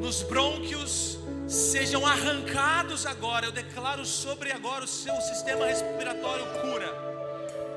nos 0.00 0.22
brônquios, 0.22 1.18
sejam 1.48 2.06
arrancados 2.06 3.04
agora. 3.04 3.46
Eu 3.46 3.52
declaro 3.52 4.06
sobre 4.06 4.52
agora 4.52 4.84
o 4.84 4.88
seu 4.88 5.20
sistema 5.20 5.66
respiratório 5.66 6.46
cura. 6.60 6.88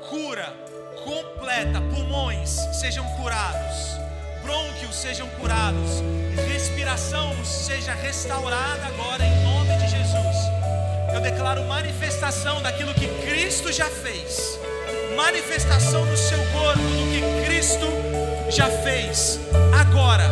Cura 0.08 0.70
completa, 1.04 1.80
pulmões 1.92 2.50
sejam 2.78 3.04
curados, 3.16 3.99
brônquios 4.42 4.94
sejam 4.94 5.28
curados, 5.40 6.02
respiração 6.48 7.32
seja 7.44 7.94
restaurada 7.94 8.86
agora 8.86 9.24
em 9.24 9.42
nome 9.42 9.76
de 9.76 9.88
Jesus. 9.88 10.36
Eu 11.12 11.20
declaro 11.20 11.64
manifestação 11.64 12.62
daquilo 12.62 12.94
que 12.94 13.08
Cristo 13.26 13.72
já 13.72 13.86
fez, 13.86 14.58
manifestação 15.16 16.04
no 16.04 16.16
seu 16.16 16.38
corpo 16.52 16.80
do 16.80 17.10
que 17.10 17.46
Cristo 17.46 17.86
já 18.50 18.66
fez, 18.66 19.40
agora, 19.78 20.24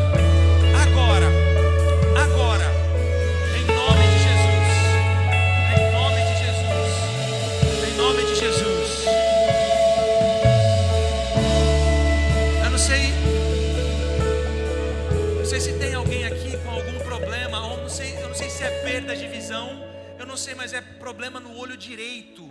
visão, 19.48 19.82
eu 20.18 20.26
não 20.26 20.36
sei, 20.36 20.54
mas 20.54 20.74
é 20.74 20.80
problema 20.82 21.40
no 21.40 21.56
olho 21.56 21.74
direito, 21.74 22.42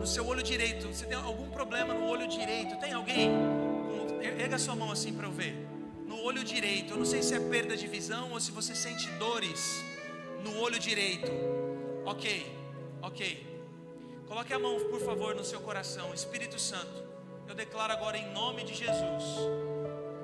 no 0.00 0.06
seu 0.06 0.26
olho 0.26 0.42
direito. 0.42 0.86
Você 0.88 1.04
tem 1.04 1.14
algum 1.18 1.50
problema 1.50 1.92
no 1.92 2.06
olho 2.08 2.26
direito? 2.26 2.74
Tem 2.76 2.94
alguém? 2.94 3.30
Erga 4.22 4.58
sua 4.58 4.74
mão 4.74 4.90
assim 4.90 5.12
para 5.12 5.26
eu 5.26 5.30
ver. 5.30 5.54
No 6.06 6.22
olho 6.22 6.42
direito, 6.42 6.94
eu 6.94 6.96
não 6.96 7.04
sei 7.04 7.22
se 7.22 7.34
é 7.34 7.40
perda 7.40 7.76
de 7.76 7.86
visão 7.86 8.32
ou 8.32 8.40
se 8.40 8.50
você 8.50 8.74
sente 8.74 9.10
dores 9.18 9.84
no 10.42 10.58
olho 10.58 10.78
direito. 10.78 11.30
Ok, 12.06 12.50
ok. 13.02 13.22
Coloque 14.26 14.54
a 14.54 14.58
mão, 14.58 14.80
por 14.88 15.00
favor, 15.00 15.34
no 15.34 15.44
seu 15.44 15.60
coração. 15.60 16.14
Espírito 16.14 16.58
Santo, 16.58 17.04
eu 17.46 17.54
declaro 17.54 17.92
agora 17.92 18.16
em 18.16 18.32
nome 18.32 18.64
de 18.64 18.72
Jesus: 18.72 19.24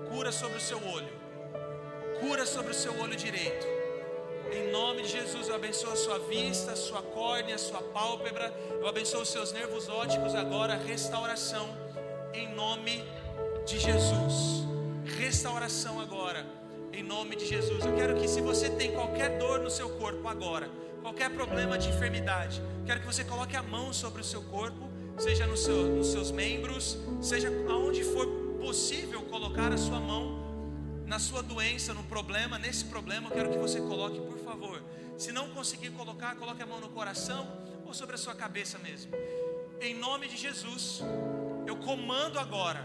cura 0.09 0.33
sobre 0.33 0.57
o 0.57 0.61
seu 0.61 0.79
olho, 0.89 1.13
cura 2.19 2.47
sobre 2.47 2.71
o 2.71 2.75
seu 2.75 2.99
olho 2.99 3.15
direito. 3.15 3.74
Em 4.53 4.71
nome 4.71 5.03
de 5.03 5.09
Jesus, 5.09 5.49
eu 5.49 5.55
abençoo 5.55 5.91
a 5.93 5.97
sua 5.97 6.19
vista, 6.19 6.73
a 6.73 6.77
sua 6.77 7.03
córnea, 7.03 7.55
a 7.55 7.59
sua 7.59 7.83
pálpebra. 7.83 8.53
Eu 8.81 8.87
abençoo 8.87 9.23
os 9.23 9.29
seus 9.29 9.53
nervos 9.53 9.89
ópticos 9.89 10.35
agora. 10.35 10.75
Restauração. 10.77 11.69
Em 12.33 12.53
nome 12.55 13.05
de 13.67 13.79
Jesus. 13.79 14.65
Restauração 15.19 16.01
agora. 16.01 16.45
Em 16.93 17.03
nome 17.03 17.37
de 17.37 17.47
Jesus. 17.47 17.85
Eu 17.85 17.95
quero 17.95 18.15
que, 18.17 18.29
se 18.29 18.41
você 18.41 18.69
tem 18.71 18.93
qualquer 18.93 19.39
dor 19.39 19.61
no 19.61 19.71
seu 19.71 19.89
corpo 19.91 20.29
agora, 20.29 20.69
qualquer 21.03 21.31
problema 21.31 21.77
de 21.77 21.89
enfermidade, 21.89 22.63
quero 22.87 23.01
que 23.01 23.07
você 23.07 23.25
coloque 23.25 23.57
a 23.57 23.63
mão 23.63 23.93
sobre 23.93 24.21
o 24.21 24.25
seu 24.25 24.43
corpo, 24.43 24.89
seja 25.19 25.47
no 25.47 25.57
seu- 25.57 25.87
nos 25.87 26.09
seus 26.09 26.31
membros, 26.31 26.97
seja 27.21 27.49
aonde 27.69 28.05
for 28.05 28.27
possível 28.61 29.23
colocar 29.23 29.73
a 29.73 29.77
sua 29.77 30.01
mão 30.01 30.44
na 31.07 31.19
sua 31.19 31.43
doença, 31.43 31.93
no 31.93 32.03
problema, 32.05 32.59
nesse 32.59 32.85
problema, 32.87 33.29
eu 33.29 33.33
quero 33.33 33.51
que 33.51 33.59
você 33.59 33.81
coloque, 33.81 34.19
por 34.21 34.39
favor. 34.39 34.83
Se 35.19 35.31
não 35.33 35.51
conseguir 35.51 35.91
colocar, 35.91 36.35
coloque 36.37 36.63
a 36.63 36.67
mão 36.67 36.81
no 36.81 36.89
coração 36.89 37.47
ou 37.85 37.95
sobre 37.95 38.15
a 38.15 38.19
sua 38.19 38.35
cabeça 38.35 38.79
mesmo. 38.79 39.13
Em 39.81 39.95
nome 39.95 40.29
de 40.29 40.37
Jesus, 40.37 41.03
eu 41.67 41.77
comando 41.77 42.39
agora 42.39 42.85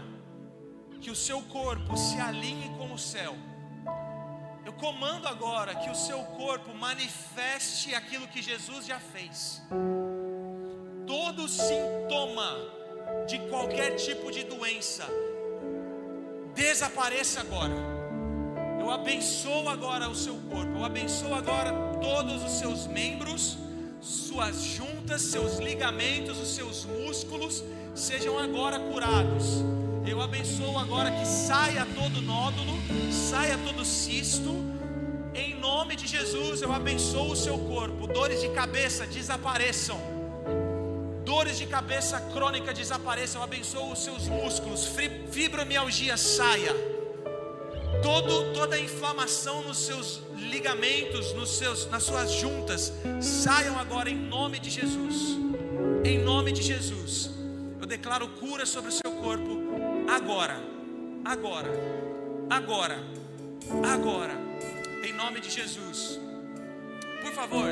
que 1.00 1.10
o 1.10 1.16
seu 1.16 1.40
corpo 1.42 1.96
se 1.96 2.20
alinhe 2.20 2.68
com 2.76 2.92
o 2.92 2.98
céu. 2.98 3.34
Eu 4.64 4.74
comando 4.74 5.26
agora 5.26 5.74
que 5.74 5.88
o 5.88 5.94
seu 5.94 6.22
corpo 6.22 6.74
manifeste 6.74 7.94
aquilo 7.94 8.28
que 8.28 8.42
Jesus 8.42 8.86
já 8.86 9.00
fez. 9.00 9.62
Todo 11.06 11.48
sintoma 11.48 12.56
de 13.26 13.38
qualquer 13.48 13.96
tipo 13.96 14.30
de 14.30 14.44
doença 14.44 15.06
desapareça 16.54 17.40
agora. 17.40 17.99
Eu 18.80 18.90
abençoo 18.90 19.68
agora 19.68 20.08
o 20.08 20.14
seu 20.14 20.34
corpo, 20.50 20.78
eu 20.78 20.84
abençoo 20.84 21.34
agora 21.34 21.70
todos 22.00 22.42
os 22.42 22.52
seus 22.52 22.86
membros, 22.86 23.58
suas 24.00 24.62
juntas, 24.62 25.20
seus 25.20 25.58
ligamentos, 25.58 26.40
os 26.40 26.48
seus 26.54 26.86
músculos, 26.86 27.62
sejam 27.94 28.38
agora 28.38 28.80
curados. 28.80 29.62
Eu 30.06 30.22
abençoo 30.22 30.78
agora 30.78 31.10
que 31.10 31.26
saia 31.26 31.86
todo 31.94 32.22
nódulo, 32.22 32.72
saia 33.12 33.58
todo 33.58 33.84
cisto. 33.84 34.50
Em 35.34 35.54
nome 35.54 35.94
de 35.94 36.06
Jesus, 36.06 36.62
eu 36.62 36.72
abençoo 36.72 37.32
o 37.32 37.36
seu 37.36 37.58
corpo. 37.58 38.06
Dores 38.06 38.40
de 38.40 38.48
cabeça 38.48 39.06
desapareçam. 39.06 40.00
Dores 41.22 41.58
de 41.58 41.66
cabeça 41.66 42.18
crônica 42.32 42.72
desapareçam. 42.72 43.42
Eu 43.42 43.44
abençoo 43.44 43.92
os 43.92 44.02
seus 44.02 44.26
músculos. 44.26 44.90
Fibromialgia 45.30 46.16
saia. 46.16 46.99
Todo, 48.02 48.52
toda 48.52 48.76
a 48.76 48.80
inflamação 48.80 49.62
nos 49.62 49.78
seus 49.78 50.22
ligamentos, 50.36 51.32
nos 51.32 51.50
seus, 51.50 51.86
nas 51.86 52.02
suas 52.02 52.32
juntas, 52.32 52.92
saiam 53.20 53.78
agora 53.78 54.08
em 54.08 54.16
nome 54.16 54.58
de 54.58 54.70
Jesus. 54.70 55.38
Em 56.04 56.18
nome 56.18 56.52
de 56.52 56.62
Jesus. 56.62 57.30
Eu 57.80 57.86
declaro 57.86 58.28
cura 58.28 58.64
sobre 58.64 58.90
o 58.90 58.92
seu 58.92 59.10
corpo 59.12 59.60
agora. 60.10 60.60
Agora. 61.24 61.70
Agora. 62.48 62.98
Agora. 63.92 64.34
Em 65.04 65.12
nome 65.12 65.40
de 65.40 65.50
Jesus. 65.50 66.18
Por 67.20 67.32
favor, 67.32 67.68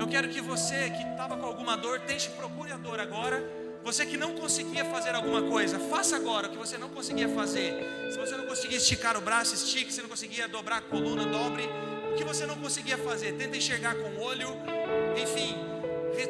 eu 0.00 0.06
quero 0.06 0.28
que 0.28 0.40
você 0.40 0.90
que 0.90 1.02
estava 1.10 1.36
com 1.36 1.44
alguma 1.44 1.76
dor, 1.76 1.98
deixe, 2.00 2.28
procure 2.30 2.72
a 2.72 2.76
dor 2.76 3.00
agora. 3.00 3.61
Você 3.84 4.06
que 4.06 4.16
não 4.16 4.34
conseguia 4.34 4.84
fazer 4.84 5.14
alguma 5.14 5.42
coisa, 5.42 5.78
faça 5.78 6.14
agora 6.16 6.46
o 6.46 6.50
que 6.50 6.56
você 6.56 6.78
não 6.78 6.88
conseguia 6.88 7.28
fazer. 7.28 7.74
Se 8.10 8.18
você 8.18 8.36
não 8.36 8.46
conseguia 8.46 8.78
esticar 8.78 9.16
o 9.16 9.20
braço, 9.20 9.54
estique. 9.54 9.92
Se 9.92 10.00
não 10.00 10.08
conseguia 10.08 10.46
dobrar 10.46 10.78
a 10.78 10.80
coluna, 10.80 11.24
dobre. 11.26 11.68
O 12.10 12.14
que 12.14 12.24
você 12.24 12.46
não 12.46 12.56
conseguia 12.56 12.96
fazer, 12.98 13.32
tenta 13.32 13.56
enxergar 13.56 13.94
com 13.94 14.08
o 14.08 14.22
olho. 14.22 14.48
Enfim, 15.20 15.56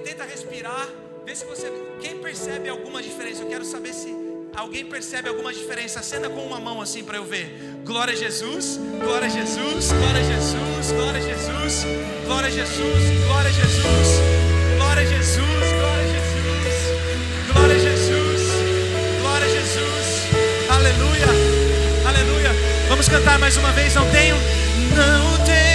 tenta 0.03 0.24
respirar. 0.24 0.88
Vê 1.24 1.34
se 1.34 1.44
você. 1.44 1.70
Quem 2.00 2.18
percebe 2.18 2.68
alguma 2.68 3.03
diferença? 3.03 3.42
Eu 3.42 3.48
quero 3.48 3.64
saber 3.64 3.92
se 3.92 4.14
alguém 4.55 4.86
percebe 4.86 5.28
alguma 5.28 5.53
diferença. 5.53 6.00
Acenda 6.00 6.30
com 6.30 6.44
uma 6.44 6.59
mão 6.59 6.80
assim 6.80 7.05
para 7.05 7.18
eu 7.18 7.24
ver. 7.24 7.80
Glória 7.84 8.14
a 8.14 8.16
Jesus, 8.16 8.78
glória 9.00 9.26
a 9.26 9.30
Jesus, 9.30 9.92
glória 9.92 10.20
a 10.20 10.24
Jesus, 10.24 10.92
glória 10.92 11.18
a 11.18 11.22
Jesus, 11.22 11.84
glória 12.24 12.48
a 12.48 12.50
Jesus, 12.50 13.24
glória 13.26 13.48
a 13.48 13.53
Jesus, 13.53 13.82
glória 14.78 15.03
a 15.03 15.03
Jesus, 15.03 15.03
glória 15.03 15.03
a 15.03 15.07
Jesus, 15.07 15.91
aleluia, 20.93 21.26
aleluia. 22.07 22.51
Vamos 22.88 23.09
cantar 23.09 23.38
mais 23.38 23.57
uma 23.57 23.72
vez. 23.72 23.95
Não 23.95 24.09
tenho, 24.11 24.36
não 24.95 25.45
tenho 25.45 25.72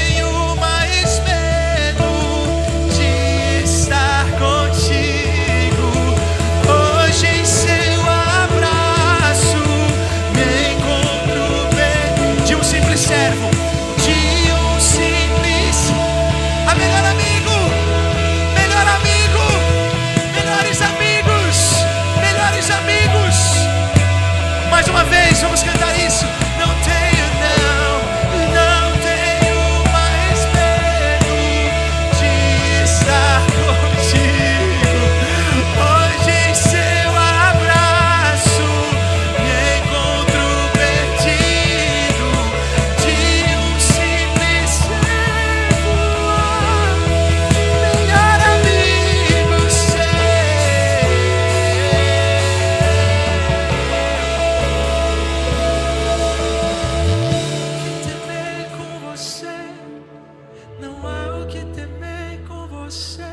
yourself. 62.88 63.27